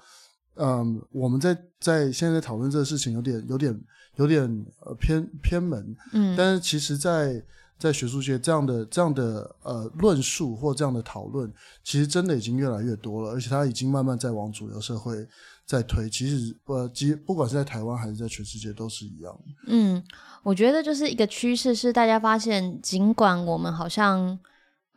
[0.59, 3.79] 嗯，我们在在现在在讨论这个事情有点有点
[4.15, 4.41] 有点
[4.79, 7.43] 呃偏偏门，嗯，但是其实在，在
[7.77, 11.51] 在学术界这样的这样的呃论述或这样的讨论，
[11.83, 15.27] 其实真的已经越来越多了，而且它已经慢慢在往主流社会
[15.65, 16.09] 在推。
[16.09, 19.39] 其实呃，其不管是在台湾还是在全世界都是一样。
[19.67, 20.03] 嗯，
[20.43, 24.39] 我觉得就是一个趋势，是大家发现，尽管我们好像。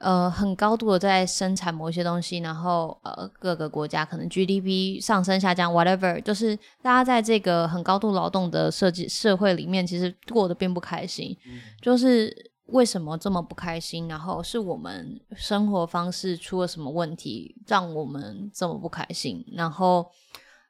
[0.00, 11.36] 呃，很高度的在生产某些东西，然后呃，各个国家可能 GDP 上升下降，whatever，就是大家在这个很高度劳动的设计社会里面，其实过得并不开心。
[11.46, 11.60] 嗯。
[11.82, 12.34] 就是
[12.72, 14.08] 为什么这么不开心？
[14.08, 19.44] 然后是我们生活方式出了什么问题，让我们这么不开心？
[19.52, 20.10] 然后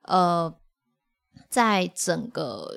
[0.03, 0.55] 呃，
[1.49, 2.69] 在整个。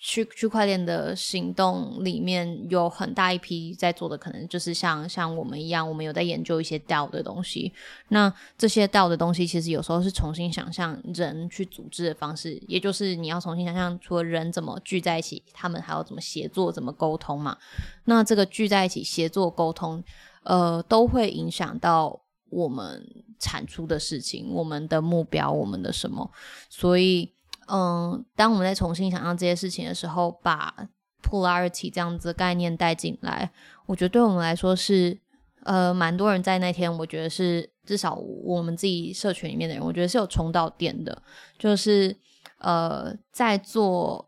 [0.00, 7.72] 区区块链的行动里面有很大一批在做的，可能就是像像我们一样，我们有在研究一些 DAO 的东西。
[8.10, 17.58] 那这些 DAO 的东西，其实有时候是重新想象人去组织的方式，也就是你要重新想象，除了人怎么聚在一起，他们还要怎么协作、怎么沟通嘛。
[18.04, 20.04] 那这个聚在一起协作沟通，
[20.44, 22.20] 呃，都会影响到
[22.50, 23.04] 我们
[23.40, 26.30] 产出的事情、我们的目标、我们的什么，
[26.70, 27.32] 所以。
[27.70, 30.74] 嗯，当我们在重新想象这些事情的时候，把
[31.22, 33.50] polarity 这样子的概念带进来，
[33.86, 35.18] 我觉得对我们来说是，
[35.64, 41.22] 呃，蛮多人在那天，我觉得是至少我们自己社群里面的人，我觉得是有充到电的，
[41.58, 42.16] 就是
[42.58, 44.26] 呃，在做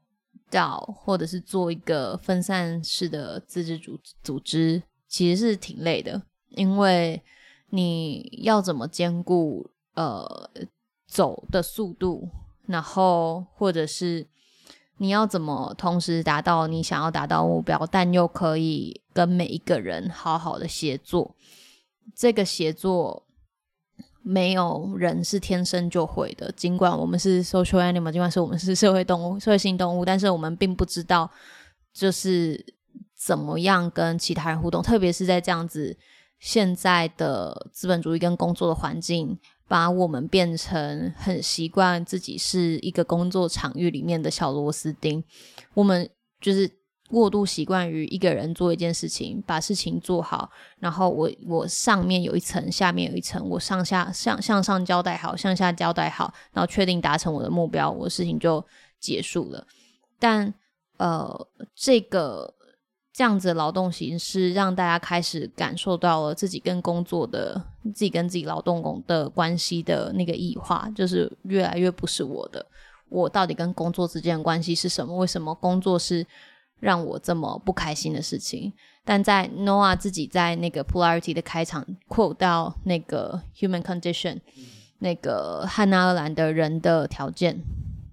[0.51, 6.21] 到或者是做一个分散式的自治组组织，其实是挺累的，
[6.51, 7.23] 因为
[7.71, 10.51] 你要怎么兼顾呃
[11.07, 12.29] 走的速度。
[12.71, 14.25] 然后，或者是
[14.99, 21.35] 你要怎么同时达到你想要达到目标，但又可以跟每一个人好好的协作。
[22.15, 23.27] 这个协作
[24.23, 31.29] 没有人是天生就会的，尽管我们是 social animal，尽管是我们是社会动物、社会性动物，但是我们并不知道
[31.93, 32.65] 就是
[33.17, 35.99] 怎么样跟其他人互动，特别是在这样子
[36.39, 39.37] 现在的资本主义跟工作的环境。
[39.71, 45.23] 把我们变成很习惯自己是一个工作场域里面的小螺丝钉，
[45.75, 46.11] 我们
[46.41, 46.69] 就是
[47.09, 50.51] 过度习惯于一个人做一件事情，把事情做好，
[50.81, 58.67] 然后我我上面有一层，下面有一层，我上下向向上交代好，向下交代好，然后确定达成我的目标，我事情就
[58.99, 59.65] 结束了。
[60.19, 60.53] 但
[60.97, 61.47] 呃，
[61.77, 62.53] 这个。
[63.21, 72.65] 这样子的劳动形式让大家开始感受到了自己跟工作的、自己跟自己劳动工的关系的那个异化，就是越来越不是我的。
[73.11, 75.15] 我到底跟工作之间的关系是什么？
[75.19, 76.27] 为什么工作是
[76.79, 78.73] 让我这么不开心的事情？
[79.05, 84.39] 但在 Noah 自己在那个 Polarity 的开场 quote 到那个 Human Condition，
[85.01, 87.61] 那个汉纳尔兰的人的条件，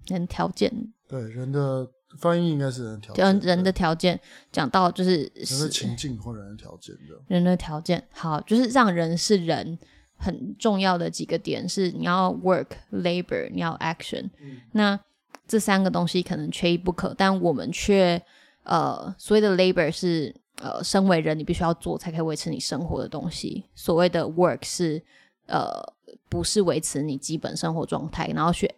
[0.08, 1.88] 人条件，对人的。
[2.18, 4.20] 翻译应该是人的条件，人的条件
[4.51, 9.78] 讲到就是人的情境或人的条件的，人的条件好，就是让人是人
[10.18, 14.99] 很重要的几个点是你要 work labor，你要 action，嗯，那
[15.47, 18.22] 这三个东西可能缺一不可，但我们却
[18.63, 25.01] 呃所谓的 labor 是呃身为人你必须要做才可以维持你生活的东西，所谓的 work 是
[25.45, 25.82] 呃
[26.28, 28.70] 不是维持你基本生活状态，然后去。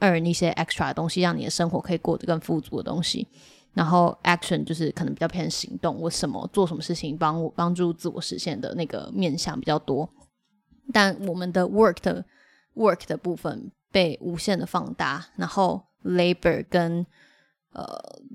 [0.00, 3.26] Earn 一些 extra 的东西，让你的生活可以过得更富足的东西。
[3.72, 10.08] 然后 action 就是可能比较偏行动，我什么做什么事情帮我帮助自我实现的那个面向比较多。
[10.92, 12.24] 但我们的 work 的
[12.74, 17.04] work 的部分被无限的放大，然后 labor 跟
[17.72, 17.84] 呃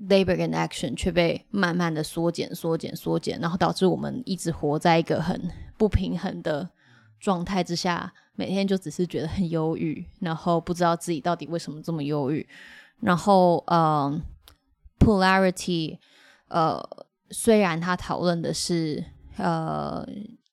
[0.08, 6.70] labor 跟 action 却被慢慢的缩减、缩减、缩减，然后导致我们一直活在一个很不平衡的
[7.22, 8.12] 状态之下。
[8.34, 12.48] 每天就只是觉得很忧郁，然后不知道自己到底为什么这么忧郁。
[13.00, 14.10] 然后，呃
[14.98, 15.98] ，Polarity，
[16.48, 16.82] 呃，
[17.28, 19.04] 虽然他讨论的是
[19.36, 20.02] 呃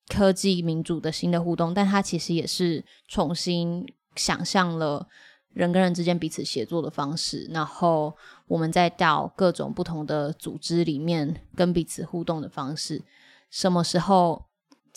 [0.10, 5.08] 科技民主的新的互动，但他其实也是重新想象了
[5.54, 7.48] 人跟人之间彼此协作的方式。
[7.52, 8.14] 然后，
[8.46, 13.02] 我们再到各种不同的组织里面跟彼此互动的方式，
[13.50, 14.49] 什么时候？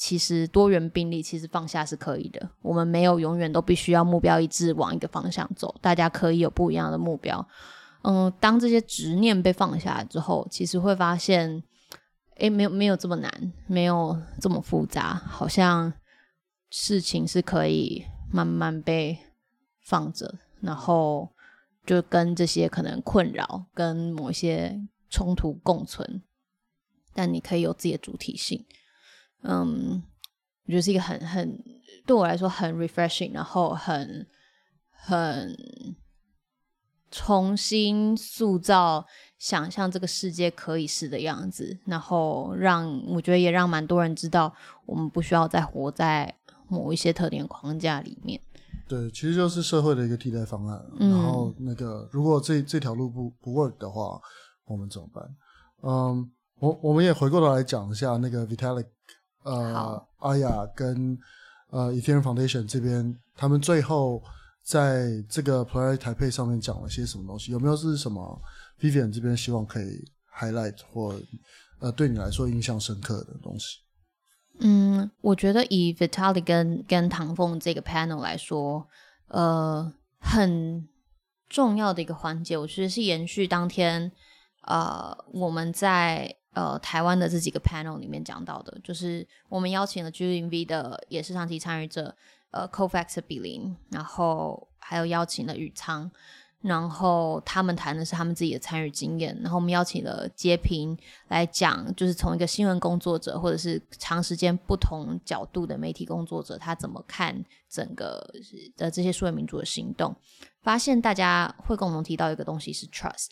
[0.04, 2.50] 其实多元并立，其实放下是可以的。
[2.60, 7.46] 我们没有永远都必须要目标一致往一个方向走，大家可以有不一样的目标。
[8.02, 11.62] 嗯，当这些执念被放下来之后，其实会发现，
[12.38, 15.92] 诶，没有没有这么难，没有这么复杂，好像
[16.68, 19.16] 事情是可以慢慢被
[19.84, 21.28] 放着，然后
[21.86, 26.20] 就跟这些可能困扰跟某一些冲突共存，
[27.14, 28.66] 但你可以有自己的主体性。
[29.42, 30.02] 嗯，
[30.66, 31.58] 我觉得是一个很很
[32.06, 34.26] 对我来说很 refreshing，然后很
[34.90, 35.56] 很。
[37.14, 39.04] 重新塑造、
[39.36, 44.50] 想象这个世界可以是的样子，然后让我觉得也让蛮多人知道，
[44.86, 46.34] 我们不需要再活在
[46.68, 48.40] 某一些特定框架里面。
[48.88, 50.82] 对，其实就是社会的一个替代方案。
[51.00, 54.18] 嗯、然后那个，如果这这条路不不 work 的话，
[54.64, 55.22] 我们怎么办？
[55.82, 58.86] 嗯，我我们也回过头来讲一下那个 Vitalik，
[59.42, 61.18] 呃，阿雅跟
[61.70, 64.22] 呃 Ethereum Foundation 这边，他们最后。
[64.64, 67.50] 在这个 Polarity Taipei 上面讲了些什么东西？
[67.50, 68.40] 有没有是什么
[68.78, 71.20] Vivian 这边希望可以 highlight 或
[71.80, 73.80] 呃对你来说印象深刻的东西？
[74.60, 78.86] 嗯，我觉得以 Vitalik 跟跟唐凤这个 panel 来说，
[79.26, 80.88] 呃，很
[81.48, 84.12] 重要的一个环节，我觉得是延续当天
[84.68, 92.14] 呃我们在呃台湾的这几个 panel 里面讲到的，就是我们邀请了 GreenV 的也是长期参与者。
[92.54, 96.10] 呃，Cofax 的比邻，然后还有邀请了宇仓，
[96.60, 100.94] 然后他们谈的是他们自己的参与经验，然后我们邀请了洁平
[101.28, 108.22] 来讲，就是从一个新闻工作者或者是长时间不同角度的媒体工作者，他怎么看整个
[108.76, 110.14] 的这些数位民主的行动，
[110.60, 113.30] 发现大家会共同提到一个东西是 trust，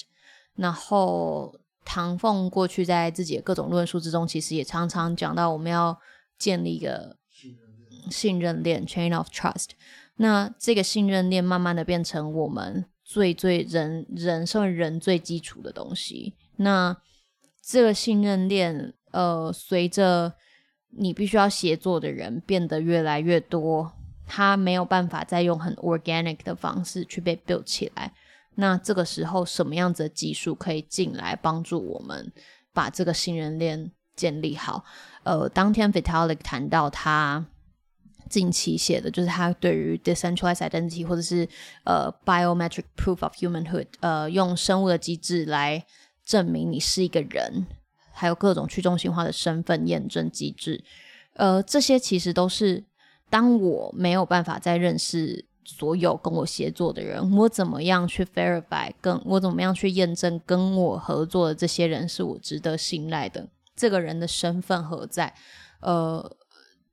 [0.54, 1.54] 然后
[1.93, 5.99] 唐凤过去在自己的各种论述之中，其实也常常讲到我们要
[6.38, 7.16] 建立一个。
[8.11, 9.68] 信任链 （chain of trust），
[10.16, 16.34] 那这个信任链慢慢的变成我们最最人人身为人最基础的东西。
[16.57, 16.97] 那
[17.62, 20.32] 这个信任链，呃，随着
[20.88, 23.93] 你必须要协作的人变得越来越多，
[24.26, 28.14] 他没有办法再用很 organic 的方式去被 build 起来。
[28.55, 32.32] 那这个时候，什么样子的技术可以进来帮助我们
[32.72, 34.84] 把这个信任链建立好？
[35.22, 37.46] 呃，当天 Vitalik 谈到他。
[38.28, 41.48] 近期写的就是他对于 decentralized identity 或者是
[41.82, 45.84] 呃 biometric proof of humanhood，呃，用生物的机制来
[46.24, 47.66] 证明你是一个人，
[48.12, 50.84] 还有各种去中心化的身份验证机制，
[51.34, 52.84] 呃，这些其实都是
[53.28, 65.34] 当我没有办法再认识所有跟我协作的人，我怎么样去 verify，跟我怎么样去验证跟我合作的这些人是我值得信赖的，这个人的身份何在？
[65.80, 66.36] 呃。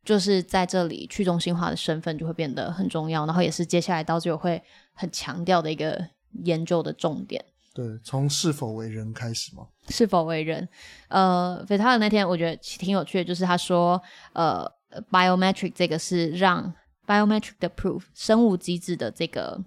[0.05, 4.63] 就是在这里，去中心化的身份就会变得很重要，然后也是接下来到最后会
[4.93, 6.01] 很强调的一个
[6.45, 7.43] 研究的重点。
[7.74, 9.68] 对，从是否为人开始吗？
[9.89, 10.65] 是否为人？
[11.09, 14.01] 呃，菲塔尔那天我觉得挺有趣的，就是他说，
[14.32, 14.65] 呃
[15.11, 16.74] ，biometric 这个是让
[17.08, 19.64] biometric 的 proof 生物机制的这个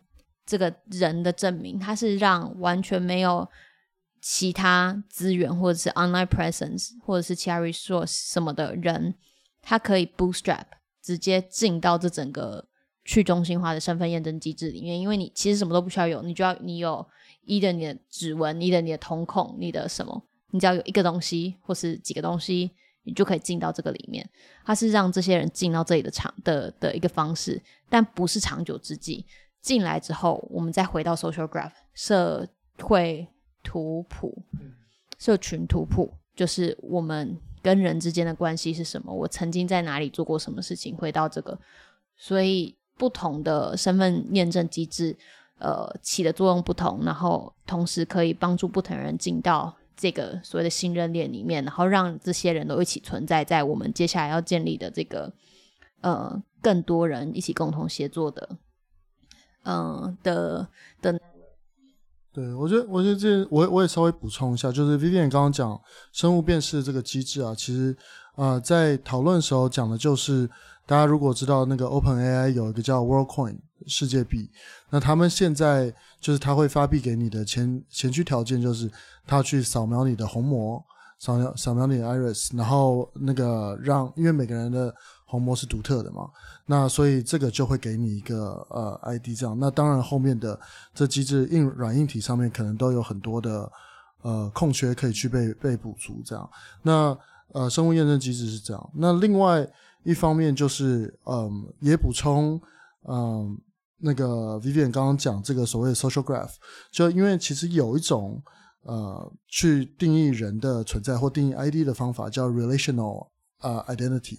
[0.46, 3.48] 这个人的证明，它是让完全没有
[4.20, 9.14] 其他资源或者是 online presence 或者是其他 resource 什么的人。
[9.62, 10.64] 它可以 bootstrap
[11.02, 12.66] 直接进到这整个
[13.04, 17.06] 去中心化的身份验证机制里面，因为你其实什么都不需要有，你就要你有
[17.42, 22.70] 一的你的指纹，一的你的瞳孔，你的什么，你只要有一个东西或是几个东西，
[23.04, 24.28] 你就可以进到这个里面。
[24.64, 29.24] 它是让这些人进到这里的长的的一个方式，但不是长久之计。
[29.60, 32.48] 进来之后，我们再回到 social graph 社
[32.78, 33.28] 会
[33.62, 34.42] 图谱、
[35.18, 37.38] 社群图谱，就是我们。
[37.62, 39.12] 跟人之间的关系是什么？
[39.12, 40.96] 我曾经在哪里做过什么事情？
[40.96, 41.58] 回到这个，
[42.16, 45.14] 所以不同的身份验证机制，
[45.58, 55.30] 呃，起的作用不同，然后同时可以帮助不同人进到这个所谓的信任链里面，然后让这些人都一起存在在我们接下来要建立的这个，
[56.00, 58.56] 呃，更多人一起共同协作的，
[59.64, 60.66] 嗯、的
[61.02, 61.20] 的。
[62.32, 65.78] 对，我觉得，我觉得这我我也稍微补充一下，就是 Vivian 刚刚讲
[66.12, 67.94] 生物辨识这个机制啊，其实
[68.36, 70.48] 呃在讨论的时候讲的就是，
[70.90, 74.50] 大家如果知道那个 OpenAI 有一个叫 Worldcoin 世界币，
[74.90, 78.90] 那他们现在就是他会发币给你的前前驱条件就是
[79.24, 80.84] 他去扫描你的虹膜，
[81.20, 84.92] 扫描扫描你的 Iris，然后那个让因为每个人的
[85.26, 86.28] 虹膜是独特的嘛，
[86.66, 89.56] 那所以这个就会给你一个呃 ID 这样。
[89.56, 90.58] 那当然后面的
[90.92, 93.70] 这机制硬软硬体上面可能都有很多的
[94.22, 96.50] 呃空缺可以去被被补足这样。
[96.82, 97.16] 那
[97.52, 98.90] 呃生物验证机制是这样。
[98.92, 99.64] 那另外
[100.02, 102.60] 一方面就是嗯、也补充
[103.08, 103.56] 嗯、
[103.98, 106.52] 那个 Vivian 刚刚讲这个所谓的 social graph，
[106.90, 108.42] 就因为其实有一种
[108.82, 113.28] 呃去定义人的存在或定义 ID 的方法叫 relational
[113.60, 114.38] 呃 identity，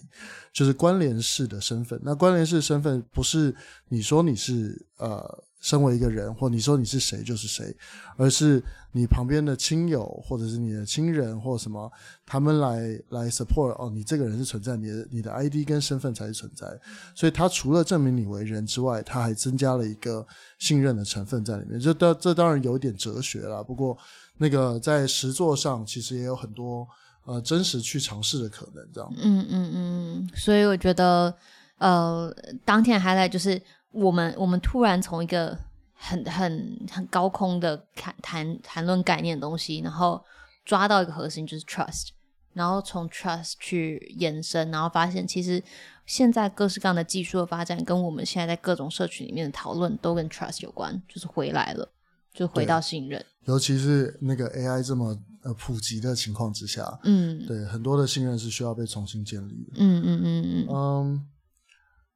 [0.52, 2.00] 就是关联式的身份。
[2.02, 3.54] 那关联式身份不是
[3.88, 5.44] 你说你是呃。
[5.62, 7.72] 身为一个人，或你说你是谁就是谁，
[8.16, 8.60] 而是
[8.90, 11.88] 你旁边的亲友，或者是你的亲人，或什么，
[12.26, 16.66] 他们来来 support 哦，你这个人是存在，你的你的 ID 跟身份才是存在。
[17.14, 20.26] 所以，他除了证明你为人之外，他还增加了一个
[20.58, 21.78] 信任的成分在里面。
[21.78, 23.96] 这当这当然有点哲学啦，不过
[24.38, 26.84] 那个在实作上其实也有很多
[27.24, 29.12] 呃真实去尝试的可能，这样。
[29.16, 31.34] 嗯嗯嗯，所以我觉得
[31.78, 33.60] 呃，当天还来就是。
[33.94, 35.54] 我们我们突然从一个
[35.92, 40.18] 很很很高空的谈谈谈论概念的东西，然后
[40.64, 42.08] 抓到一个核心就是 trust，
[42.54, 45.62] 然后从 trust 去延伸，然后发现其实
[46.06, 51.86] 现在各式各样的技术的发展，跟我们现在在各种社群里面的讨论都跟 trust 有关，就是回来了，
[52.32, 53.22] 就回到信任。
[53.44, 59.72] 尤其是那个 AI 这么呃普及的情况之下，嗯，对，很多的信任是需要被重新建立的。
[59.76, 60.68] 嗯嗯嗯嗯。
[60.68, 61.20] Um,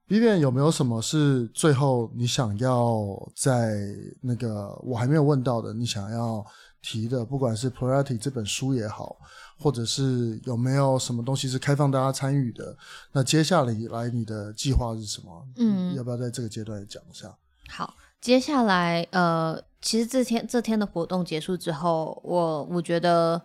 [0.09, 3.05] Vivian 有没有什么是最后你想要
[3.35, 3.75] 在
[4.21, 6.47] 那个我还没有问到的，你想要
[6.81, 7.25] 提的？
[7.25, 9.17] 不管是 Plurality 这本书也好，
[9.59, 12.77] 或者是有没有什么东西是开放大家参与的？
[13.11, 15.49] 那接下来来你的计划是什么？
[15.57, 17.37] 嗯，要不要在这个阶段讲一下？
[17.69, 23.43] 好，接下来呃，其实这天这天的活动结束之后，我我觉得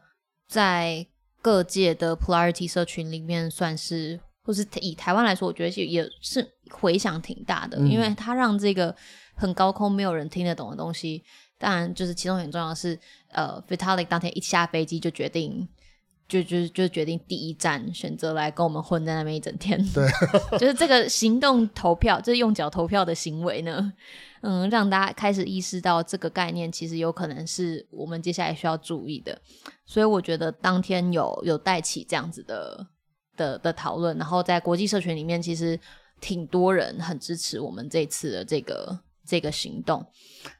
[0.47, 1.05] 在
[1.41, 4.19] 各界的 Plurality 社群里面算是。
[4.43, 8.93] 或是以台湾来说，我觉得也是回响挺大的，嗯、因为它让这个
[9.35, 11.23] 很高空没有人听得懂的东西，
[11.59, 12.99] 当然就是其中很重要的是，
[13.29, 15.69] 呃，Vitalik 当天一下飞机就决定，
[16.27, 20.09] 就就就决定第一站选择来跟我们混在那边一整天，对，
[20.57, 23.93] 就是这个行动投票，就是用脚投票的行为呢，
[24.41, 29.41] 嗯，让大家开始意识到这个概念其实有可能是我们接下来需要注意的，
[29.85, 32.87] 所以我觉得当天有有带起这样子的。
[33.37, 35.79] 的的讨论，然后在国际社群里面，其实
[36.19, 40.05] 挺多人很支持我们这次的这个这个行动。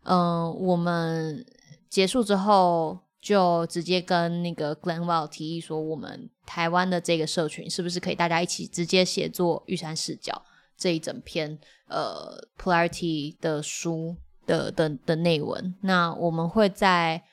[0.04, 1.46] 嗯、我们
[1.90, 10.42] 结束之后就直接跟那个 Glenwell 提议说，我们台湾的这个社群是不是可以大家一起直接写作玉山视角
[10.82, 11.58] 这一整篇
[11.88, 15.76] 呃 Plurality 的书的的的内文？
[15.82, 17.24] 那我们会在。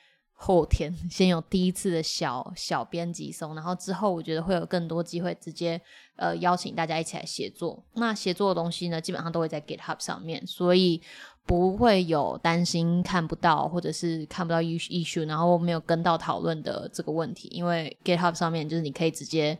[0.41, 5.81] 后天 先有第一次的小小编辑送，然后之后我觉得会有更多机会直接
[6.15, 7.83] 呃邀请大家一起来写作。
[7.95, 11.01] 那写作的东西呢，基本上都会在 GitHub 上面，所以
[11.45, 17.49] 不会有担心看不到或者是看不到 issue，然后没有跟到讨论的这个问题。
[17.49, 19.59] 因为 GitHub 上面就是你可以直接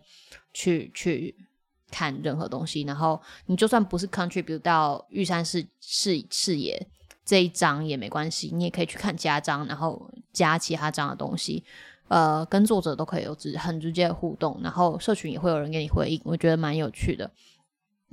[0.53, 1.35] 去去
[1.91, 6.87] 看任何东西，然后你就算不是 contribute 到玉山视视视野。
[7.25, 11.63] 这一章也没关系，你也可以去看加章，然后加其他章的东西，
[12.07, 17.29] 呃，跟作者都可以有直很直接的互动，然后社群也会有人给你回应，我觉得蛮有趣的。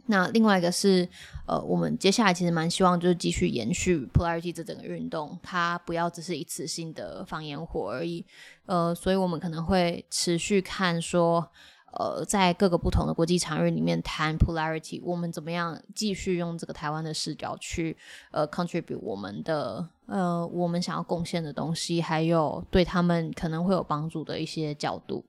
[0.04, 1.08] 那另外一个是，
[1.46, 8.22] 呃，我们接下来其实蛮希望就是继续延续 Plurality 这整个运动，它不要只是一次性的放烟火而已，
[8.66, 11.50] 呃，所以我们可能会持续看说。
[11.98, 17.96] 呃，在各个不同的国际场域里面谈 Plurality，我们怎么样继续用这个台湾的视角去
[18.30, 25.24] 呃 contribute 我们的呃我们想要贡献的东西，还有对他们可能会有帮助的一些角度。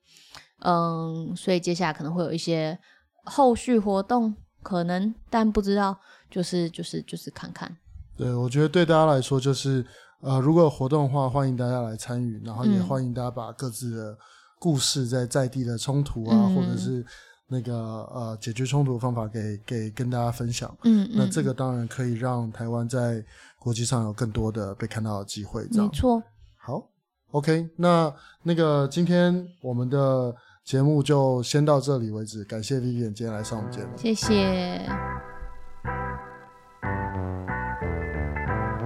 [0.59, 2.77] 嗯，所以接下来可能会有一些
[3.23, 5.97] 后续活动，可能但不知道，
[6.29, 7.77] 就是就是就是看看。
[8.17, 9.85] 对，我觉得对大家来说，就是
[10.19, 14.17] 呃，如果有活动的话，欢迎大家来参与，然后也欢迎大家把各自的。
[14.59, 17.05] 故事在在地的冲突啊，嗯、或者是
[17.47, 20.75] 那个呃解决冲突的方法给，给给跟大家分享。
[20.83, 23.23] 嗯，那这个当然可以让台湾在
[23.59, 25.67] 国际上有更多的被看到的机会。
[25.71, 25.87] 这样。
[25.87, 26.21] 没错。
[26.57, 26.89] 好
[27.31, 30.35] ，OK，那那个今天我们的
[30.65, 32.43] 节目就先到这里为止。
[32.43, 33.89] 感谢 Vivian 今天来上我们节目。
[33.95, 34.85] 谢谢。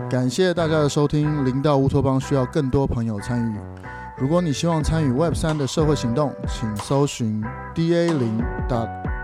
[0.10, 1.46] 感谢大家的收听。
[1.46, 3.71] 零到乌托邦需要更多朋友参与。
[4.22, 7.44] 如果你希望参与 Web 三的社会行动，请搜寻
[7.74, 8.38] da 零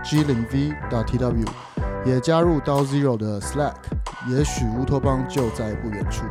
[0.02, 1.46] .g 零 v .tw，
[2.04, 3.74] 也加入刀 Zero 的 Slack，
[4.28, 6.24] 也许乌托邦就在不远处。